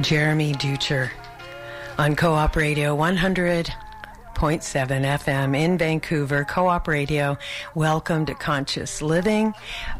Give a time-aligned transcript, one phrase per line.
[0.00, 1.10] Jeremy Dutcher
[1.96, 3.72] on Co op Radio 100.7
[4.34, 7.38] FM in Vancouver, Co op Radio.
[7.74, 9.54] Welcome to Conscious Living.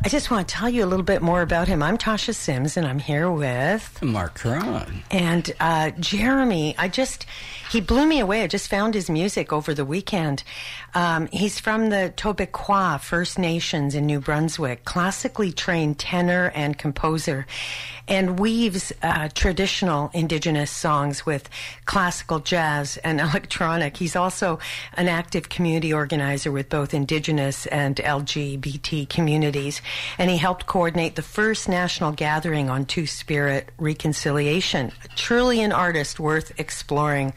[0.05, 1.83] I just want to tell you a little bit more about him.
[1.83, 5.03] I'm Tasha Simms and I'm here with Marc Caron.
[5.11, 7.25] And uh, Jeremy, I just,
[7.71, 8.43] he blew me away.
[8.43, 10.43] I just found his music over the weekend.
[10.95, 17.47] Um, he's from the Tobique First Nations in New Brunswick, classically trained tenor and composer,
[18.09, 21.49] and weaves uh, traditional Indigenous songs with
[21.87, 23.97] classical jazz and electronic.
[23.97, 24.59] He's also
[24.95, 29.81] an active community organizer with both Indigenous and LGBT communities,
[30.19, 34.93] and he helped coordinate the first national gathering on Two Spirit reconciliation.
[35.17, 37.33] Truly an artist worth exploring.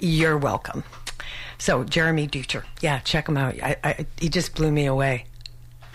[0.00, 0.84] You're welcome.
[1.58, 3.54] So Jeremy Dutcher, yeah, check him out.
[3.62, 5.26] I, I, he just blew me away.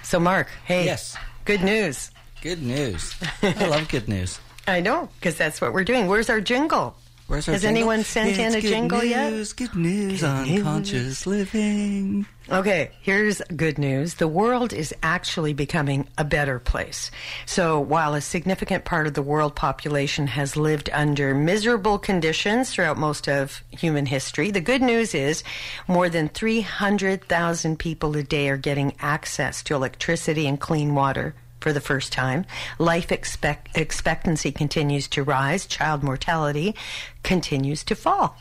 [0.04, 1.16] So Marc, hey, Yes.
[1.46, 2.12] good news.
[2.42, 3.14] Good news.
[3.44, 4.40] I love good news.
[4.68, 6.08] I know because that's what we're doing.
[6.08, 6.96] Where's our jingle?
[7.28, 7.78] Where's our Has jingle?
[7.78, 9.32] anyone sent It's in a jingle yet?
[9.32, 10.64] news, Good news Good on news.
[10.64, 12.26] conscious living.
[12.50, 14.16] Okay, here's good news.
[14.16, 17.12] The world is actually becoming a better place.
[17.46, 22.98] So, while a significant part of the world population has lived under miserable conditions throughout
[22.98, 25.44] most of human history, the good news is
[25.88, 31.74] more than 300,000 people a day are getting access to electricity and clean water for
[31.74, 32.46] the first time.
[32.78, 36.76] Life expect- expectancy continues to rise, child mortality
[37.24, 38.38] continues to fall.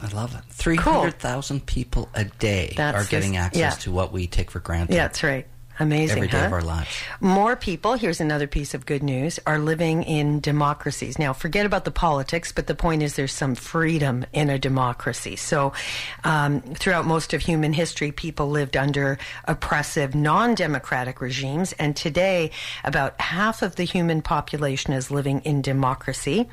[0.00, 0.42] I love it.
[0.50, 3.70] 300,000 people a day That's are getting access yeah.
[3.70, 5.46] to what we take for granted Yeah, that's right.
[5.78, 6.18] Amazing.
[6.18, 6.46] every day huh?
[6.46, 6.88] of our lives.
[7.20, 11.18] More people, here's another piece of good news, are living in democracies.
[11.18, 15.36] Now, forget about the politics, but the point is there's some freedom in a democracy.
[15.36, 15.72] So,
[16.24, 22.50] um, throughout most of human history, people lived under oppressive, non democratic regimes, and today,
[22.84, 26.48] about half of the human population is living in democracy.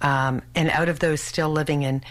[0.00, 2.02] Um, and out of those still living in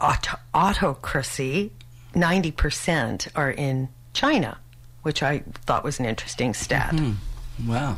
[0.00, 1.72] auto- autocracy,
[2.14, 4.58] 90% are in China,
[5.04, 6.98] which I thought was an interesting stat.
[7.66, 7.96] Wow.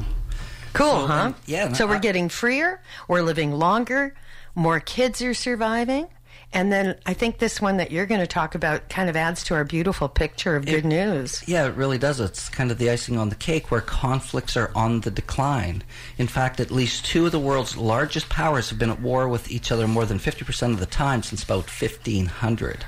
[0.75, 1.15] Cool, So, huh?
[1.15, 4.15] um, yeah, So we're I- getting freer, we're living longer,
[4.55, 6.09] more kids are surviving.
[6.53, 9.43] And then I think this one that you're going to talk about kind of adds
[9.45, 11.43] to our beautiful picture of good news.
[11.47, 12.21] Yeah, it really does.
[12.21, 15.83] It's kind of the icing on the cake where conflicts are on the decline.
[16.19, 19.51] In fact, at least two of the world's largest powers have been at war with
[19.51, 22.85] each other more than 50% of the time since about 1500.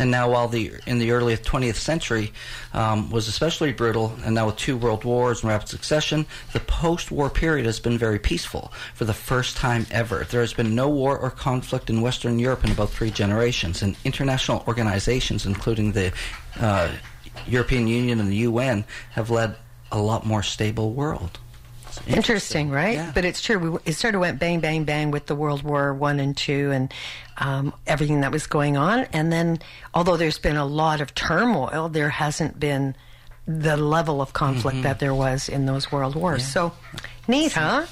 [0.00, 2.32] And now, while the in the early 20th century
[2.72, 6.24] um, was especially brutal, and now with two world wars in rapid succession,
[6.54, 10.24] the post-war period has been very peaceful for the first time ever.
[10.24, 13.94] There has been no war or conflict in Western Europe in about three generations, and
[14.02, 16.14] international organizations, including the
[16.58, 16.90] uh,
[17.46, 19.54] European Union and the UN, have led
[19.92, 21.38] a lot more stable world.
[21.98, 22.94] It's Interesting, right?
[22.94, 23.12] Yeah.
[23.14, 23.58] But it's true.
[23.58, 26.70] We, it sort of went bang, bang, bang with the World War One and Two,
[26.70, 26.92] and
[27.38, 29.06] um, everything that was going on.
[29.12, 29.58] And then,
[29.94, 32.94] although there's been a lot of turmoil, there hasn't been
[33.46, 36.46] the level of conflict that there was in those world wars.
[36.46, 36.72] So
[37.26, 37.86] neat, huh?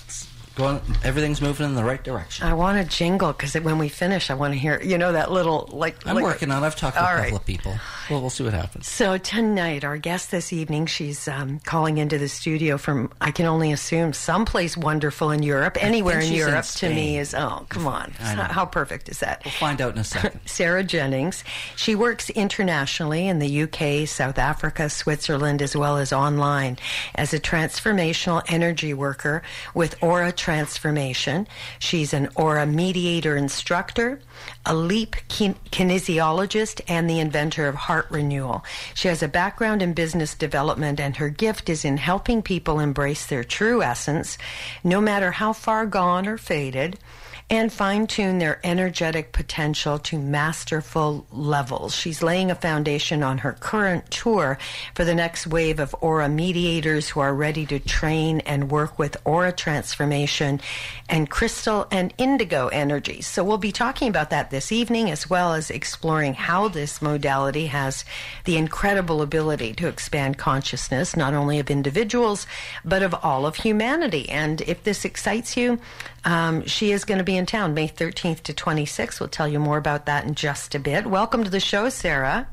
[0.59, 2.45] Going, everything's moving in the right direction.
[2.45, 5.31] I want a jingle because when we finish, I want to hear you know that
[5.31, 6.05] little like.
[6.05, 6.65] I'm like- working on.
[6.65, 6.67] it.
[6.67, 7.33] I've talked to a couple right.
[7.33, 7.77] of people.
[8.11, 8.89] Well, we'll see what happens.
[8.89, 13.47] So tonight, our guest this evening, she's um, calling into the studio from I can
[13.47, 15.79] only assume someplace wonderful in Europe.
[15.81, 19.21] Anywhere in she's in Europe to me is oh come on, how, how perfect is
[19.21, 19.43] that?
[19.45, 20.41] We'll find out in a second.
[20.47, 21.45] Sarah Jennings.
[21.77, 26.79] She works internationally in the UK, South Africa, Switzerland, as well as online
[27.15, 31.47] as a transformational energy worker with Aura Transformation.
[31.79, 34.19] She's an Aura mediator instructor,
[34.65, 38.65] a leap kin- kinesiologist, and the inventor of heart renewal.
[38.95, 43.27] She has a background in business development, and her gift is in helping people embrace
[43.27, 44.39] their true essence,
[44.83, 46.99] no matter how far gone or faded
[47.51, 51.95] and fine tune their energetic potential to masterful levels.
[51.95, 54.59] She's laying a foundation on her current tour
[54.95, 59.17] for the next wave of aura mediators who are ready to train and work with
[59.25, 60.61] aura transformation
[61.09, 63.27] and crystal and indigo energies.
[63.27, 67.67] So we'll be talking about that this evening as well as exploring how this modality
[67.67, 68.05] has
[68.45, 72.47] the incredible ability to expand consciousness not only of individuals
[72.85, 74.29] but of all of humanity.
[74.29, 75.81] And if this excites you,
[76.25, 79.21] um, she is going to be in town May 13th to 26th.
[79.21, 81.07] We'll tell you more about that in just a bit.
[81.07, 82.49] Welcome to the show, Sarah.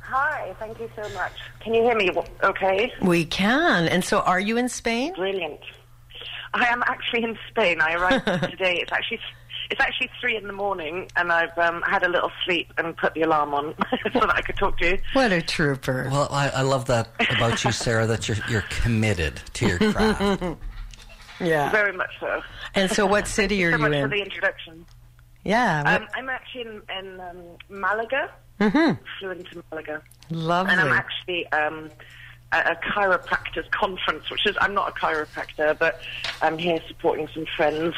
[0.00, 1.32] Hi, thank you so much.
[1.60, 2.10] Can you hear me
[2.42, 2.92] okay?
[3.00, 3.88] We can.
[3.88, 5.14] And so, are you in Spain?
[5.14, 5.60] Brilliant.
[6.52, 7.80] I am actually in Spain.
[7.80, 8.78] I arrived today.
[8.82, 9.20] It's actually
[9.70, 13.14] it's actually three in the morning, and I've um, had a little sleep and put
[13.14, 13.74] the alarm on
[14.12, 14.98] so that I could talk to you.
[15.14, 16.08] What a trooper.
[16.10, 18.06] Well, I, I love that about you, Sarah.
[18.06, 20.58] That you're you're committed to your craft.
[21.42, 21.70] Yeah.
[21.70, 22.40] Very much so.
[22.74, 24.02] And so, what city are so you much in?
[24.10, 24.86] for the introduction.
[25.44, 27.36] yeah, Um, I'm actually in, in um,
[27.68, 28.30] Malaga.
[28.60, 28.98] Mhm.
[29.18, 30.02] Flew into Malaga.
[30.30, 30.72] lovely.
[30.72, 31.90] And I'm actually um,
[32.52, 36.00] at a chiropractors conference, which is, I'm not a chiropractor, but
[36.42, 37.94] I'm here supporting some friends.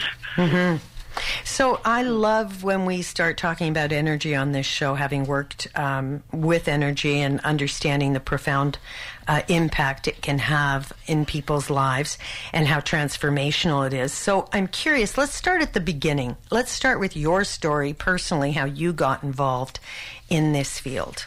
[1.44, 6.24] So I love when we start talking about energy on this show, having worked um,
[6.32, 8.78] with energy and understanding the profound
[9.26, 12.18] uh, impact it can have in people's lives
[12.52, 14.12] and how transformational it is.
[14.12, 15.16] So I'm curious.
[15.18, 16.36] Let's start at the beginning.
[16.50, 19.80] Let's start with your story personally, how you got involved
[20.28, 21.26] in this field.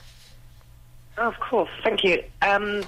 [1.18, 2.24] Of course, thank you.
[2.42, 2.84] Um,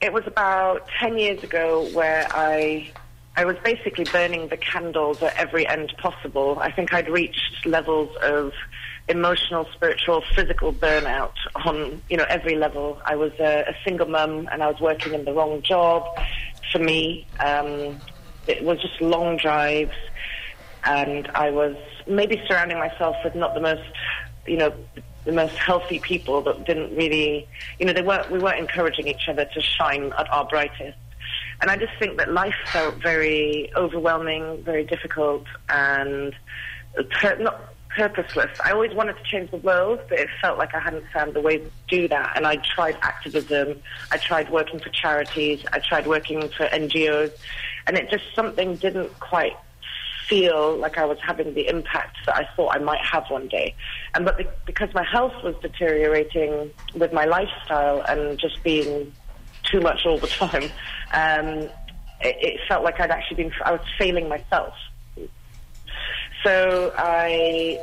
[0.00, 2.90] it was about 10 years ago where I
[3.34, 6.58] I was basically burning the candles at every end possible.
[6.60, 8.52] I think I'd reached levels of
[9.08, 11.34] emotional, spiritual, physical burnout
[11.66, 13.00] on, you know, every level.
[13.04, 16.04] I was a, a single mum and I was working in the wrong job
[16.70, 17.26] for me.
[17.40, 18.00] Um,
[18.46, 19.96] it was just long drives
[20.84, 21.76] and I was
[22.06, 23.82] maybe surrounding myself with not the most,
[24.46, 24.74] you know,
[25.24, 27.48] the most healthy people that didn't really,
[27.78, 30.98] you know, they weren't, we weren't encouraging each other to shine at our brightest.
[31.60, 36.34] And I just think that life felt very overwhelming, very difficult, and
[37.38, 38.58] not purposeless.
[38.64, 41.40] I always wanted to change the world, but it felt like I hadn't found the
[41.40, 42.32] way to do that.
[42.36, 43.80] And I tried activism,
[44.10, 47.32] I tried working for charities, I tried working for NGOs,
[47.86, 49.56] and it just something didn't quite
[50.28, 53.74] feel like I was having the impact that I thought I might have one day.
[54.14, 59.12] And but because my health was deteriorating with my lifestyle and just being
[59.64, 60.70] too much all the time,
[61.12, 61.68] um,
[62.20, 64.74] it, it felt like I'd actually been, I was failing myself.
[66.42, 67.78] So I,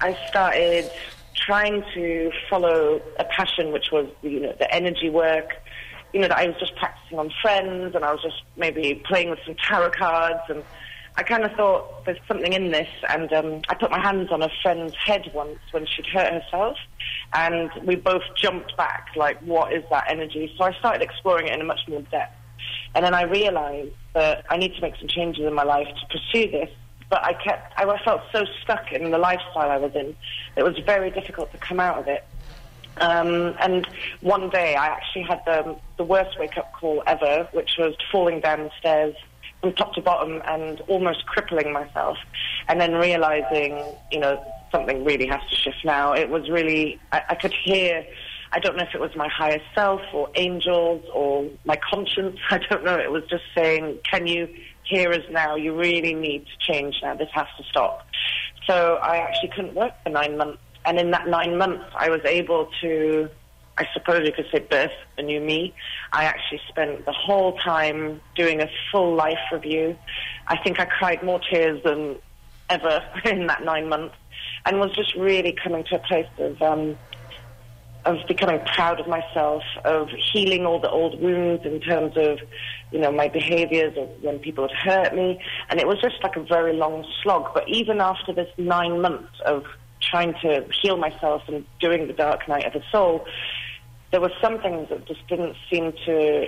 [0.00, 0.90] I started
[1.34, 5.54] trying to follow a passion, which was you know the energy work.
[6.12, 9.30] You know that I was just practicing on friends, and I was just maybe playing
[9.30, 10.62] with some tarot cards, and
[11.16, 12.88] I kind of thought there's something in this.
[13.08, 16.76] And um, I put my hands on a friend's head once when she'd hurt herself,
[17.32, 20.52] and we both jumped back, like, what is that energy?
[20.56, 22.36] So I started exploring it in a much more depth.
[22.94, 26.18] And then I realized that I need to make some changes in my life to
[26.18, 26.70] pursue this.
[27.10, 30.16] But I kept, I felt so stuck in the lifestyle I was in.
[30.56, 32.24] It was very difficult to come out of it.
[32.98, 33.86] Um, and
[34.20, 38.40] one day I actually had the, the worst wake up call ever, which was falling
[38.40, 39.14] down the stairs
[39.60, 42.18] from top to bottom and almost crippling myself.
[42.68, 46.12] And then realizing, you know, something really has to shift now.
[46.12, 48.04] It was really, I, I could hear,
[48.52, 52.38] I don't know if it was my higher self or angels or my conscience.
[52.50, 52.98] I don't know.
[52.98, 54.48] It was just saying, can you
[54.84, 55.56] hear us now?
[55.56, 57.14] You really need to change now.
[57.14, 58.06] This has to stop.
[58.66, 60.58] So I actually couldn't work for nine months.
[60.84, 63.28] And in that nine months, I was able to,
[63.78, 65.74] I suppose you could say, birth a new me.
[66.12, 69.96] I actually spent the whole time doing a full life review.
[70.46, 72.16] I think I cried more tears than
[72.68, 74.14] ever in that nine months
[74.66, 76.96] and was just really coming to a place of, um,
[78.04, 82.38] of becoming proud of myself, of healing all the old wounds in terms of,
[82.92, 85.40] you know, my behaviors of when people had hurt me.
[85.70, 87.54] And it was just like a very long slog.
[87.54, 89.64] But even after this nine months of
[90.00, 93.26] trying to heal myself and doing the dark night of the soul,
[94.10, 96.46] there were some things that just didn't seem to,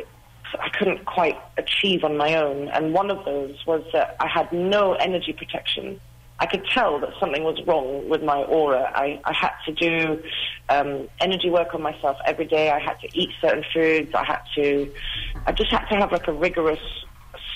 [0.61, 2.69] I couldn't quite achieve on my own.
[2.69, 6.01] And one of those was that I had no energy protection.
[6.39, 8.93] I could tell that something was wrong with my aura.
[8.95, 10.23] I, I had to do
[10.69, 12.71] um, energy work on myself every day.
[12.71, 14.15] I had to eat certain foods.
[14.15, 14.93] I had to,
[15.47, 16.81] I just had to have like a rigorous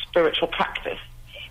[0.06, 0.98] spiritual practice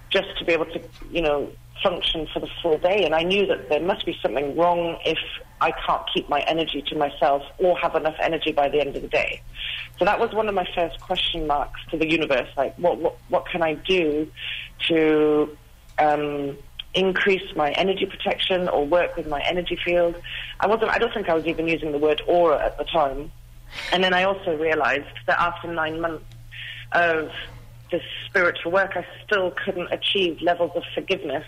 [0.10, 0.82] just to be able to,
[1.12, 1.52] you know,
[1.84, 3.06] function for the full day.
[3.06, 5.20] And I knew that there must be something wrong if
[5.62, 9.02] I can't keep my energy to myself or have enough energy by the end of
[9.04, 9.42] the day.
[10.00, 12.50] So that was one of my first question marks to the universe.
[12.58, 14.30] Like, what, what, what can I do
[14.88, 15.58] to,
[16.00, 16.58] um,
[17.00, 20.16] increase my energy protection or work with my energy field.
[20.60, 23.32] I wasn't, I don't think I was even using the word aura at the time.
[23.92, 26.26] And then I also realized that after nine months
[26.92, 27.32] of
[27.92, 31.46] this spiritual work, I still couldn't achieve levels of forgiveness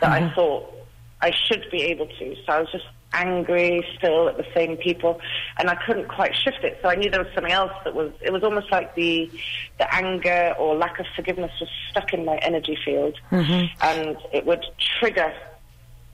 [0.00, 0.34] that I mm-hmm.
[0.34, 0.72] thought
[1.20, 2.36] I should be able to.
[2.44, 2.84] So I was just
[3.16, 5.20] angry still at the same people
[5.58, 6.78] and I couldn't quite shift it.
[6.82, 9.30] So I knew there was something else that was, it was almost like the,
[9.78, 13.14] the anger or lack of forgiveness was stuck in my energy field
[13.80, 14.64] and it would
[15.00, 15.32] trigger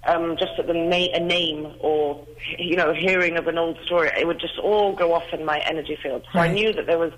[0.05, 2.27] um, just at the na- a name or,
[2.59, 5.59] you know, hearing of an old story, it would just all go off in my
[5.61, 6.25] energy field.
[6.33, 7.13] So I knew that there was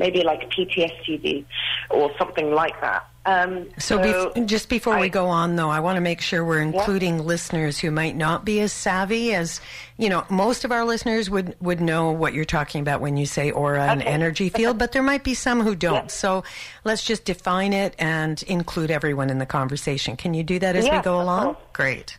[0.00, 1.44] maybe like PTSD
[1.90, 3.06] or something like that.
[3.26, 6.22] Um, so, so bef- just before I, we go on, though, I want to make
[6.22, 7.24] sure we're including yeah.
[7.24, 9.60] listeners who might not be as savvy as
[9.98, 10.24] you know.
[10.30, 13.82] Most of our listeners would would know what you're talking about when you say aura
[13.82, 13.92] okay.
[13.92, 15.94] and energy field, but there might be some who don't.
[15.94, 16.06] Yeah.
[16.06, 16.44] So,
[16.82, 20.16] let's just define it and include everyone in the conversation.
[20.16, 21.56] Can you do that as yeah, we go along?
[21.74, 22.16] Great.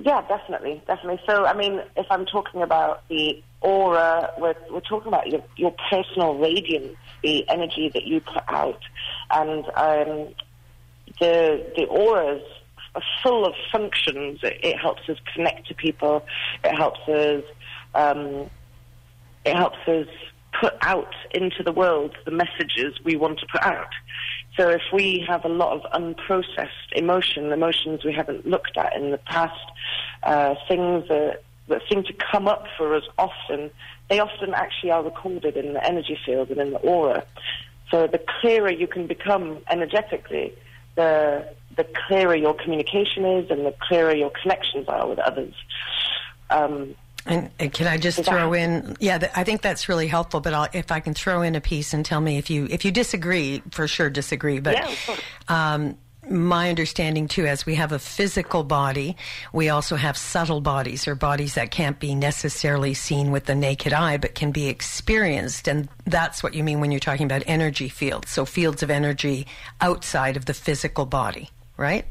[0.00, 1.20] Yeah, definitely, definitely.
[1.26, 5.74] So, I mean, if I'm talking about the aura, we're, we're talking about your, your
[5.90, 8.80] personal radiance, the energy that you put out,
[9.30, 10.34] and um,
[11.20, 12.42] the the auras
[12.94, 14.40] are full of functions.
[14.42, 16.24] It, it, helps us connect to people.
[16.64, 17.44] It helps us.
[17.94, 18.50] Um,
[19.44, 20.06] it helps us
[20.60, 23.92] put out into the world the messages we want to put out.
[24.56, 29.10] So if we have a lot of unprocessed emotion, emotions we haven't looked at in
[29.12, 29.54] the past,
[30.24, 33.70] uh, things that, that seem to come up for us often,
[34.08, 37.24] they often actually are recorded in the energy field and in the aura.
[37.90, 40.54] So the clearer you can become energetically,
[40.94, 45.54] the the clearer your communication is, and the clearer your connections are with others.
[46.50, 48.96] Um, and, and, can I just throw in?
[49.00, 50.40] Yeah, th- I think that's really helpful.
[50.40, 52.84] But I'll, if I can throw in a piece and tell me if you if
[52.84, 54.60] you disagree, for sure disagree.
[54.60, 55.16] But yeah,
[55.48, 55.96] um,
[56.30, 59.16] my understanding too, as we have a physical body,
[59.52, 63.92] we also have subtle bodies or bodies that can't be necessarily seen with the naked
[63.92, 65.68] eye, but can be experienced.
[65.68, 68.30] And that's what you mean when you're talking about energy fields.
[68.30, 69.46] So fields of energy
[69.80, 72.04] outside of the physical body, right?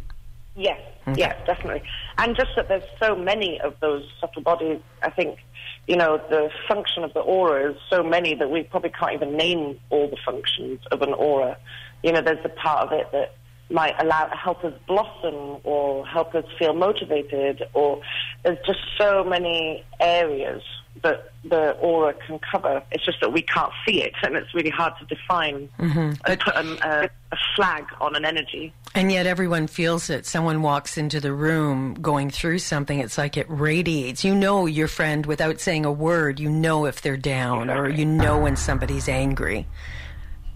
[0.56, 1.20] Yes, okay.
[1.20, 1.84] yes, definitely.
[2.18, 5.40] And just that there's so many of those subtle bodies, I think,
[5.88, 9.38] you know, the function of the aura is so many that we probably can't even
[9.38, 11.58] name all the functions of an aura.
[12.04, 13.36] You know, there's the part of it that
[13.70, 18.02] might allow help us blossom or help us feel motivated or
[18.44, 20.62] there's just so many areas
[21.04, 22.82] that the aura can cover.
[22.92, 26.14] It's just that we can't see it, and it's really hard to define mm-hmm.
[26.26, 28.74] and put a, a, a, flag on an energy.
[28.96, 30.26] And yet, everyone feels it.
[30.26, 33.00] Someone walks into the room going through something.
[33.00, 34.24] It's like it radiates.
[34.24, 36.40] You know your friend without saying a word.
[36.40, 37.92] You know if they're down, exactly.
[37.92, 39.68] or you know when somebody's angry.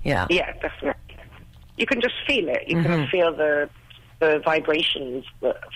[0.03, 0.27] Yeah.
[0.29, 1.10] Yeah, definitely.
[1.81, 2.63] You can just feel it.
[2.67, 2.85] You mm-hmm.
[2.85, 3.69] can feel the
[4.19, 5.25] the vibrations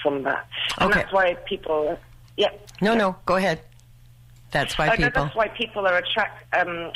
[0.04, 0.48] from that,
[0.78, 1.00] and okay.
[1.02, 1.98] that's why people.
[2.38, 2.50] Yeah.
[2.80, 3.16] No, no.
[3.26, 3.62] Go ahead.
[4.52, 5.24] That's why people.
[5.24, 6.48] That's why people are attracted.
[6.54, 6.92] Um,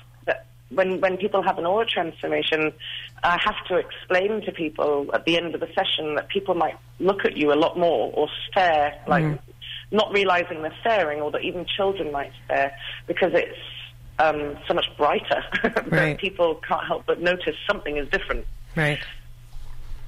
[0.69, 2.71] when when people have an aura transformation,
[3.23, 6.77] I have to explain to people at the end of the session that people might
[6.99, 9.39] look at you a lot more or stare, like mm.
[9.91, 12.71] not realizing they're staring, or that even children might stare
[13.07, 13.57] because it's
[14.19, 16.17] um, so much brighter that right.
[16.19, 18.45] people can't help but notice something is different.
[18.75, 18.99] Right.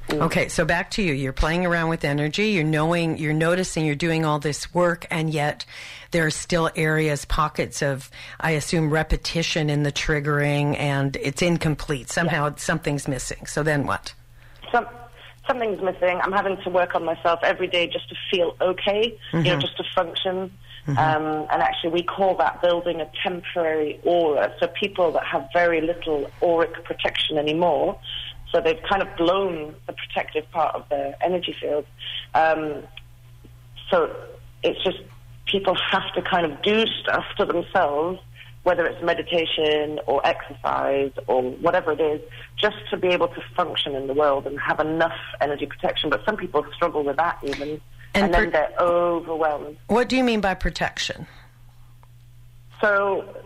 [0.10, 1.13] Okay, so back to you.
[1.13, 2.50] You're playing around with energy.
[2.50, 5.65] You're knowing, you're noticing, you're doing all this work, and yet
[6.12, 12.10] there are still areas, pockets of, I assume, repetition in the triggering, and it's incomplete.
[12.10, 12.56] Somehow yeah.
[12.58, 13.46] something's missing.
[13.46, 14.13] So then what?
[14.72, 14.88] Some,
[15.48, 16.20] something's missing.
[16.22, 19.38] I'm having to work on myself every day just to feel okay, mm-hmm.
[19.38, 19.62] you know, mm-hmm.
[19.62, 20.51] just to function.
[20.88, 20.98] Mm-hmm.
[20.98, 24.53] Um, and actually, we call that building a temporary aura.
[24.60, 28.00] So people that have very little auric protection anymore
[28.51, 31.86] so they've kind of blown the protective part of their energy field.
[32.34, 32.84] Um,
[33.89, 34.13] so
[34.63, 35.00] it's just
[35.46, 38.20] people have to kind of do stuff to themselves,
[38.63, 42.22] whether it's meditation or exercise or whatever it is,
[42.58, 46.10] just to be able to function in the world and have enough energy protection.
[46.10, 47.81] But some people struggle with that even,
[48.13, 49.77] and, and then they're overwhelmed.
[49.88, 51.27] What do you mean by protection?
[52.81, 53.43] So,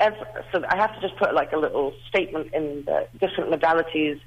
[0.00, 4.20] so I have to just put like a little statement in the different modalities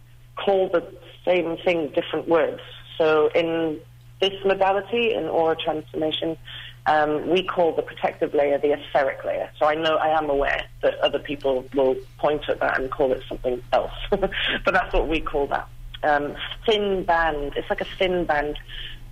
[0.43, 0.85] call the
[1.25, 2.61] same thing different words.
[2.97, 3.79] So in
[4.19, 6.37] this modality, in aura transformation,
[6.85, 9.49] um, we call the protective layer the etheric layer.
[9.59, 13.11] So I know I am aware that other people will point at that and call
[13.11, 14.31] it something else, but
[14.65, 15.67] that's what we call that.
[16.03, 17.53] Um, thin band.
[17.55, 18.57] It's like a thin band.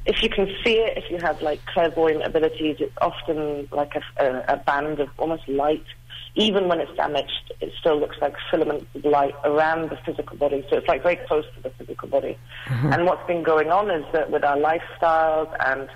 [0.05, 4.23] If you can see it, if you have like clairvoyant abilities, it's often like a,
[4.25, 5.83] a, a band of almost light
[6.37, 10.63] even when it's damaged, it still looks like filaments of light around the physical body.
[10.69, 12.37] So it's like very close to the physical body.
[12.67, 12.93] Mm-hmm.
[12.93, 15.89] And what's been going on is that with our lifestyles and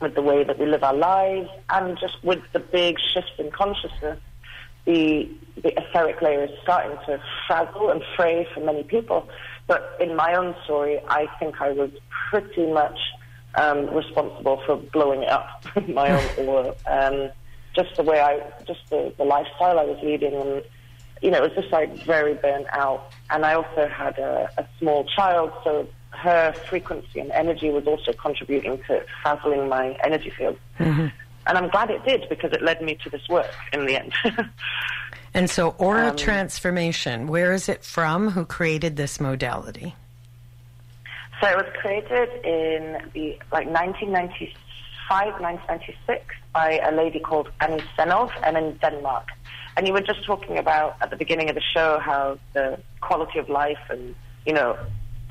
[0.00, 3.50] with the way that we live our lives and just with the big shift in
[3.50, 4.18] consciousness,
[4.86, 5.28] the,
[5.62, 9.28] the etheric layer is starting to frazzle and fray for many people.
[9.66, 11.90] But in my own story, I think I was
[12.30, 12.98] pretty much
[13.56, 16.74] um, responsible for blowing it up, my own aura.
[16.86, 17.30] Um,
[17.76, 20.62] just the way I, just the, the lifestyle I was leading, and
[21.22, 23.12] you know, it was just like very burnt out.
[23.30, 28.12] And I also had a, a small child, so her frequency and energy was also
[28.12, 30.58] contributing to frazzling my energy field.
[30.78, 31.08] Mm-hmm.
[31.48, 34.12] And I'm glad it did because it led me to this work in the end.
[35.36, 38.30] And so, aura um, transformation, where is it from?
[38.30, 39.94] Who created this modality?
[41.42, 44.56] So it was created in the like 1995,
[45.08, 49.28] 1996 by a lady called Anni Sennov and in Denmark.
[49.76, 53.38] And you were just talking about at the beginning of the show how the quality
[53.38, 54.14] of life and,
[54.46, 54.76] you know,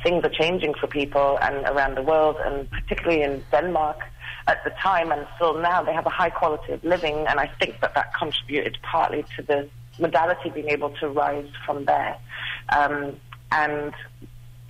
[0.03, 3.99] things are changing for people and around the world and particularly in Denmark
[4.47, 7.47] at the time and still now they have a high quality of living and I
[7.59, 9.67] think that that contributed partly to the
[9.99, 12.15] modality being able to rise from there.
[12.69, 13.15] Um,
[13.51, 13.93] and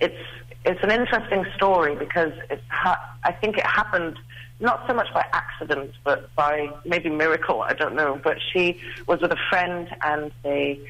[0.00, 0.24] it's
[0.64, 4.18] it's an interesting story because it's ha- I think it happened
[4.60, 7.62] not so much by accident, but by maybe miracle.
[7.62, 8.20] I don't know.
[8.22, 10.80] But she was with a friend, and they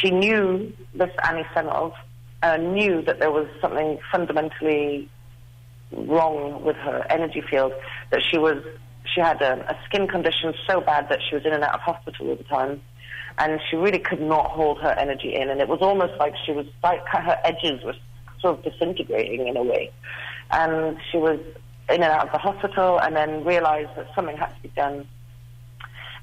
[0.00, 1.94] she knew this Anni Sennov
[2.42, 5.08] uh, knew that there was something fundamentally
[5.92, 7.72] wrong with her energy field.
[8.10, 8.62] That she was
[9.14, 11.80] she had a, a skin condition so bad that she was in and out of
[11.80, 12.80] hospital all the time
[13.40, 16.52] and she really could not hold her energy in, and it was almost like she
[16.52, 17.94] was like her edges were
[18.40, 19.90] sort of disintegrating in a way.
[20.50, 21.38] And she was
[21.90, 25.06] in and out of the hospital and then realized that something had to be done.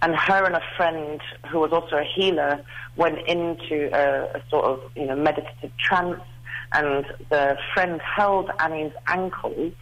[0.01, 2.63] And her and a friend who was also a healer
[2.95, 6.21] went into a, a sort of, you know, meditative trance
[6.73, 9.73] and the friend held Anni's ankles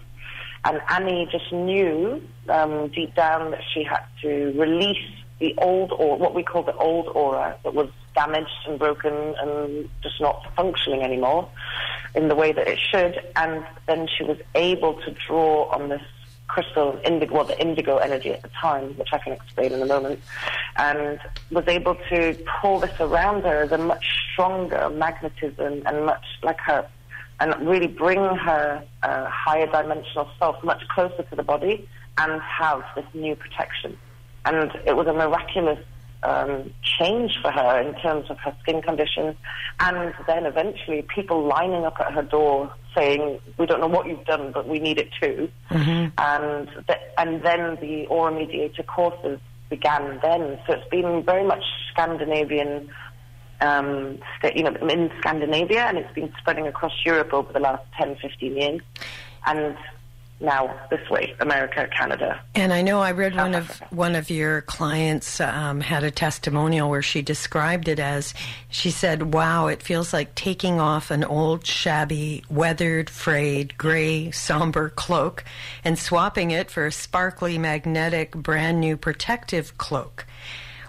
[0.66, 4.98] and Annie just knew um, deep down that she had to release
[5.40, 9.90] the old or what we call the old aura that was damaged and broken and
[10.02, 11.48] just not functioning anymore
[12.16, 13.22] in the way that it should.
[13.36, 16.02] And then she was able to draw on this
[16.48, 19.86] crystal indigo, well, the indigo energy at the time, which I can explain in a
[19.86, 20.20] moment,
[20.78, 21.20] and
[21.52, 26.60] was able to pull this around her as a much stronger magnetism and much like
[26.60, 26.88] her,
[27.40, 32.84] and really bring her uh, higher dimensional self much closer to the body and have
[32.96, 33.98] this new protection.
[34.46, 35.80] And it was a miraculous
[36.26, 39.38] um, change for her in terms of her skin condition.
[39.80, 44.26] And then eventually people lining up at her door saying, we don't know what you've
[44.26, 45.50] done, but we need it too.
[45.70, 46.08] Mm-hmm.
[46.18, 46.70] And,
[47.18, 50.60] and then the aura mediator courses began then.
[50.66, 52.90] So it's been very much Scandinavian,
[53.62, 54.20] um,
[54.56, 58.58] you know, in Scandinavia, and it's been spreading across Europe over the last 10, 15
[58.58, 58.82] years.
[59.46, 59.78] And
[60.40, 62.42] now this way, America, Canada.
[62.54, 63.86] And I know I read South one Africa.
[63.86, 68.34] of one of your clients um, had a testimonial where she described it as
[68.70, 74.90] she said, "Wow, it feels like taking off an old, shabby, weathered, frayed, gray, somber
[74.90, 75.46] cloak
[75.84, 80.26] and swapping it for a sparkly, magnetic, brand new protective cloak."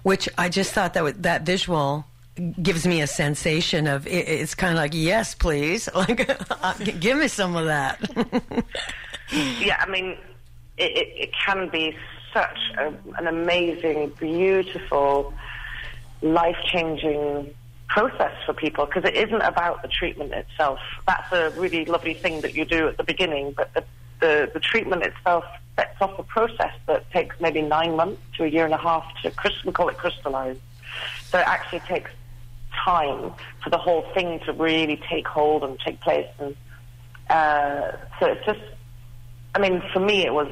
[0.03, 2.07] Which I just thought that that visual
[2.63, 6.29] gives me a sensation of it, it's kind of like yes please like
[6.63, 7.99] uh, give me some of that
[9.33, 10.17] yeah, I mean,
[10.77, 11.97] it, it, it can be
[12.33, 15.33] such a, an amazing, beautiful,
[16.23, 17.55] life changing
[17.89, 20.81] process for people because it isn't about the treatment itself.
[21.07, 23.85] That's a really lovely thing that you do at the beginning, but the,
[24.21, 25.45] the, the treatment itself
[25.77, 29.05] sets off a process that takes maybe nine months to a year and a half
[29.23, 29.33] to,
[29.65, 30.59] we call it crystallize.
[31.25, 32.11] So it actually takes
[32.85, 36.29] time for the whole thing to really take hold and take place.
[36.39, 36.57] And
[37.29, 38.61] uh, so it's just
[39.57, 40.51] I mean, for me, it was,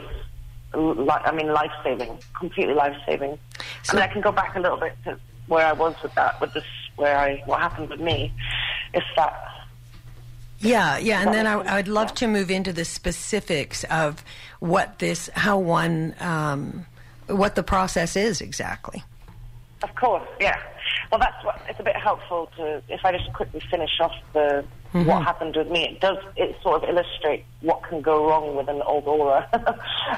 [0.73, 3.39] like I mean, life saving, completely life saving.
[3.83, 6.15] So, I mean, I can go back a little bit to where I was with
[6.15, 6.65] that, with this,
[6.97, 8.33] where I, what happened with me.
[8.95, 9.51] If that.
[10.61, 12.15] Yeah, yeah, and then I, I, would love yeah.
[12.15, 14.25] to move into the specifics of
[14.61, 16.87] what this, how one, um,
[17.27, 19.05] what the process is exactly.
[19.83, 20.59] Of course, yeah.
[21.11, 22.83] Well, that's what it's a bit helpful to.
[22.89, 24.65] If I just quickly finish off the
[24.95, 25.09] mm-hmm.
[25.09, 28.69] what happened with me, it does it sort of illustrate what can go wrong with
[28.69, 29.49] an old aura.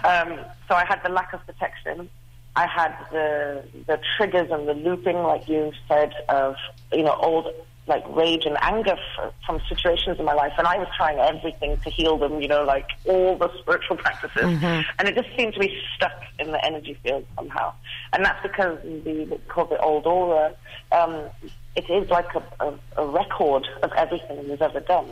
[0.05, 2.09] um, so I had the lack of protection.
[2.55, 6.57] I had the the triggers and the looping, like you said, of
[6.93, 7.53] you know old
[7.89, 11.79] like rage and anger for, from situations in my life, and I was trying everything
[11.79, 12.41] to heal them.
[12.41, 14.89] You know, like all the spiritual practices, mm-hmm.
[14.99, 17.73] and it just seemed to be stuck in the energy field somehow.
[18.13, 20.55] And that's because the called the old aura.
[20.93, 21.31] Um,
[21.77, 25.09] it is like a, a, a record of everything we've ever done.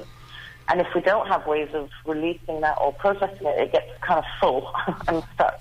[0.69, 4.19] And if we don't have ways of releasing that or processing it, it gets kind
[4.19, 4.73] of full
[5.09, 5.61] and stuck.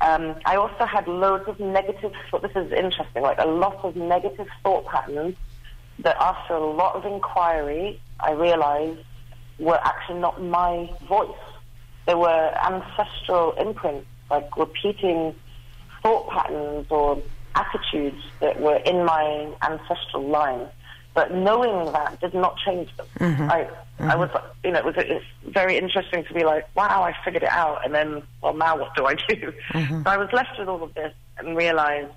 [0.00, 4.48] Um, I also had loads of negative, this is interesting, like a lot of negative
[4.62, 5.36] thought patterns
[6.00, 9.00] that after a lot of inquiry, I realized
[9.58, 11.30] were actually not my voice.
[12.06, 15.34] They were ancestral imprints, like repeating
[16.02, 17.22] thought patterns or
[17.54, 20.66] attitudes that were in my ancestral line.
[21.14, 23.06] But knowing that did not change them.
[23.18, 23.50] Mm-hmm.
[23.50, 24.10] I, mm-hmm.
[24.10, 24.30] I was,
[24.64, 27.84] you know, it was it's very interesting to be like, wow, I figured it out,
[27.84, 29.52] and then, well, now what do I do?
[29.74, 30.02] Mm-hmm.
[30.02, 32.12] So I was left with all of this and realized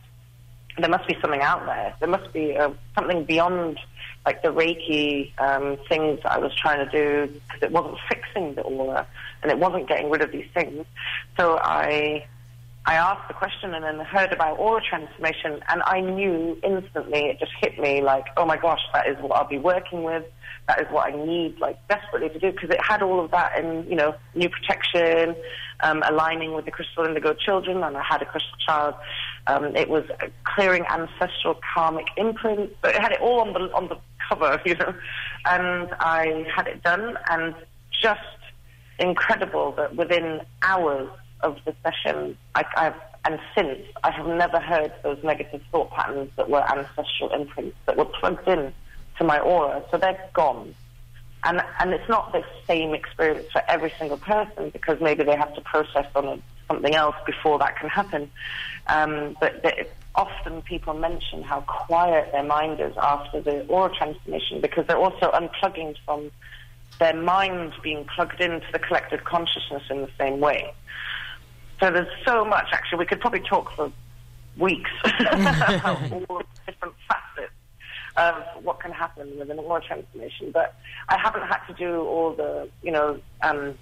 [0.78, 1.94] there must be something out there.
[2.00, 3.80] There must be uh, something beyond
[4.26, 8.62] like the Reiki um, things I was trying to do because it wasn't fixing the
[8.62, 9.06] aura
[9.44, 10.86] and it wasn't getting rid of these things.
[11.38, 12.26] So I
[12.88, 17.26] I asked the question and then heard about aura transformation, and I knew instantly.
[17.26, 20.24] It just hit me like, oh my gosh, that is what I'll be working with.
[20.68, 23.58] That is what I need, like desperately to do, because it had all of that,
[23.58, 25.36] and you know, new protection,
[25.82, 28.94] um, aligning with the crystal indigo children, and I had a crystal child.
[29.48, 30.06] Um, it was
[30.44, 33.98] clearing ancestral karmic imprints, but it had it all on the on the
[34.30, 34.94] cover, you know.
[35.46, 37.56] And I had it done, and
[37.92, 38.22] just
[39.00, 41.10] incredible that within hours
[41.42, 42.96] of the session, I, I've,
[43.26, 47.98] and since, I have never heard those negative thought patterns that were ancestral imprints that
[47.98, 48.74] were plugged in
[49.18, 49.84] to my aura.
[49.92, 50.76] So they're gone.
[51.44, 55.54] And, and it's not the same experience for every single person because maybe they have
[55.56, 58.32] to process on a, something else before that can happen.
[58.88, 64.62] Um, but the, often people mention how quiet their mind is after the aura transformation
[64.62, 66.32] because they're also unplugging from
[67.00, 70.74] their mind being plugged into the collective consciousness in the same way.
[71.80, 73.00] So there's so much, actually.
[73.00, 73.92] We could probably talk for
[74.58, 77.54] weeks about all the different facets
[78.18, 80.52] of what can happen with an aura transformation.
[80.52, 80.76] But
[81.10, 83.76] I haven't had to do all the, you know, um,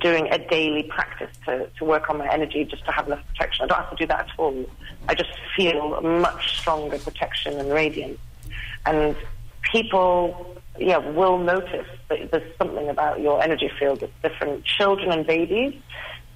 [0.00, 3.64] doing a daily practice to, to work on my energy just to have enough protection.
[3.64, 4.64] I don't have to do that at all.
[5.08, 8.18] I just feel much stronger protection and radiance.
[8.86, 9.16] And
[9.62, 14.64] people, yeah, will notice that there's something about your energy field that's different.
[14.64, 15.74] Children and babies,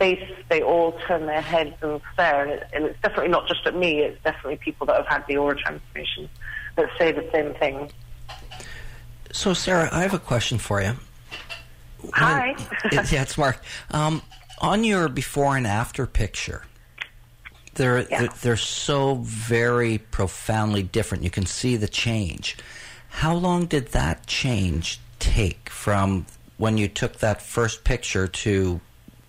[0.02, 2.42] they, they all turn their heads and stare.
[2.42, 5.24] And, it, and it's definitely not just at me, it's definitely people that have had
[5.28, 6.28] the aura transformation
[6.76, 7.88] that say the same thing.
[9.30, 10.94] So, Sarah, I have a question for you.
[12.14, 12.56] Hi.
[12.86, 13.62] it, yeah, it's Marc.
[13.92, 14.22] Um,
[14.60, 16.64] on your before and after picture,
[17.74, 18.22] they're, Yeah.
[18.22, 21.22] they're they're so very profoundly different.
[21.22, 22.56] You can see the change.
[23.08, 28.80] How long did that change take from when you took that first picture to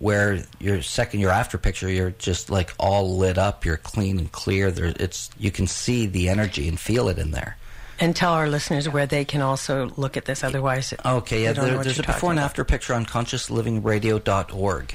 [0.04, 4.30] where your second your after picture you're just like all lit up you're clean and
[4.32, 7.56] clear there it's you can see the energy and feel it in there
[8.00, 10.42] And tell our listeners where they can also look at this.
[10.42, 12.50] Otherwise, Okay, yeah, there, there's a before and about.
[12.50, 14.94] after picture on consciouslivingradio.org.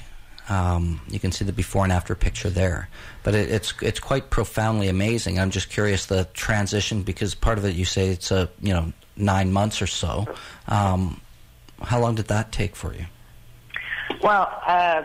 [0.50, 2.90] Um, you can see the before and after picture there,
[3.24, 5.40] but it, it's it's quite profoundly amazing.
[5.40, 8.92] I'm just curious the transition because part of it you say it's a you know
[9.16, 10.28] nine months or so.
[10.68, 11.22] Um,
[11.82, 13.06] how long did that take for you?
[14.22, 15.04] Well, uh,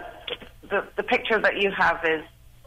[0.70, 2.22] the, the picture that you have is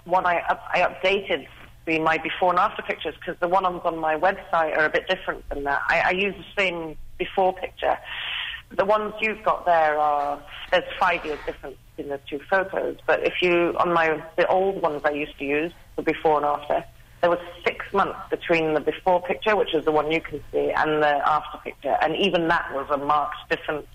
[0.06, 0.42] one I,
[0.74, 1.48] I updated
[1.86, 5.08] the, my before and after pictures because the ones on my website are a bit
[5.08, 5.82] different than that.
[5.90, 7.98] I, I use the same before picture.
[8.76, 12.98] The ones you've got there are, there's five years difference in the two photos.
[13.08, 16.46] But if you, on my, the old ones I used to use, the before and
[16.46, 16.84] after,
[17.22, 20.72] there was six months between the before picture, which is the one you can see,
[20.76, 21.98] and the after picture.
[22.02, 23.88] And even that was a marked difference.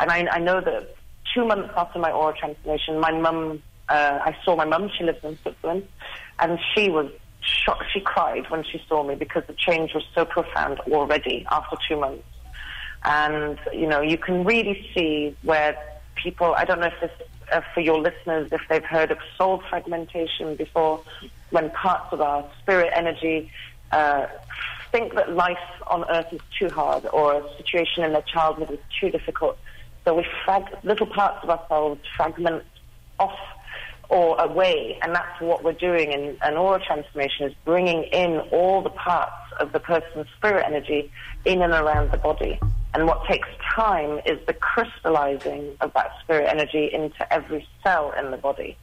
[0.00, 0.94] And I, I know that
[1.36, 5.22] two months after my aura transformation, my mum, uh, I saw my mum, she lives
[5.22, 5.86] in Switzerland,
[6.38, 7.84] and she was shocked.
[7.92, 12.00] She cried when she saw me because the change was so profound already after two
[12.00, 12.24] months.
[13.04, 15.76] And, you know, you can really see where
[16.16, 19.62] people, I don't know if this, uh, for your listeners, if they've heard of soul
[19.68, 21.04] fragmentation before,
[21.50, 23.52] when parts of our spirit energy
[23.92, 24.26] uh,
[24.90, 28.80] think that life on earth is too hard or a situation in their childhood is
[28.98, 29.58] too difficult.
[30.06, 32.62] So we frag- little parts of ourselves fragment
[33.18, 33.36] off
[34.08, 38.82] or away, and that's what we're doing in an aura transformation is bringing in all
[38.82, 41.10] the parts of the person's spirit energy
[41.44, 42.60] in and around the body.
[42.94, 48.30] And what takes time is the crystallizing of that spirit energy into every cell in
[48.30, 48.76] the body.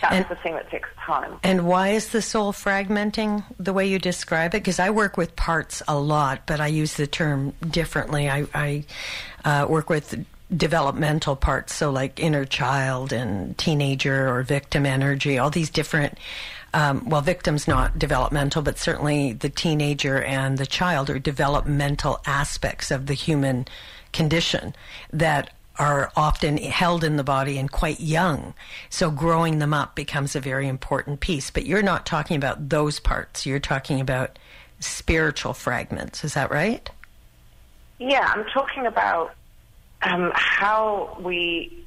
[0.00, 1.38] That's And- the thing that takes time.
[1.42, 4.62] And why is the soul fragmenting the way you describe it?
[4.62, 8.30] Because I work with parts a lot, but I use the term differently.
[8.30, 8.84] I, I
[9.44, 10.24] uh, work with
[10.56, 16.18] developmental parts, so like inner child and teenager or victim energy, all these different.
[16.72, 22.90] Um, well, victim's not developmental, but certainly the teenager and the child are developmental aspects
[22.90, 23.66] of the human
[24.12, 24.74] condition
[25.12, 28.54] that are often held in the body and quite young.
[28.90, 31.50] So growing them up becomes a very important piece.
[31.50, 33.44] But you're not talking about those parts.
[33.44, 34.38] You're talking about
[34.80, 36.24] spiritual fragments.
[36.24, 36.88] Is that right?
[37.98, 39.34] Yeah, I'm talking about
[40.04, 41.84] um, how we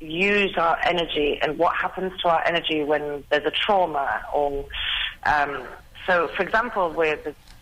[0.00, 4.22] use our energy and what happens to our energy when there's a trauma.
[4.32, 4.64] Or
[5.24, 5.66] um,
[6.06, 7.18] so, for example, we're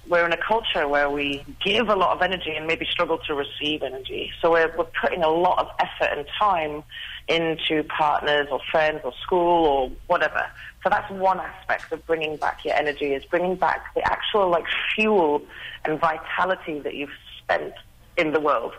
[0.08, 3.34] we're in a culture where we give a lot of energy and maybe struggle to
[3.34, 4.32] receive energy.
[4.40, 6.82] So we're we're putting a lot of effort and time
[7.28, 10.46] into partners or friends or school or whatever.
[10.82, 14.64] So that's one aspect of bringing back your energy is bringing back the actual like
[14.94, 15.42] fuel
[15.84, 17.10] and vitality that you've
[17.42, 17.74] spent
[18.16, 18.72] in the world.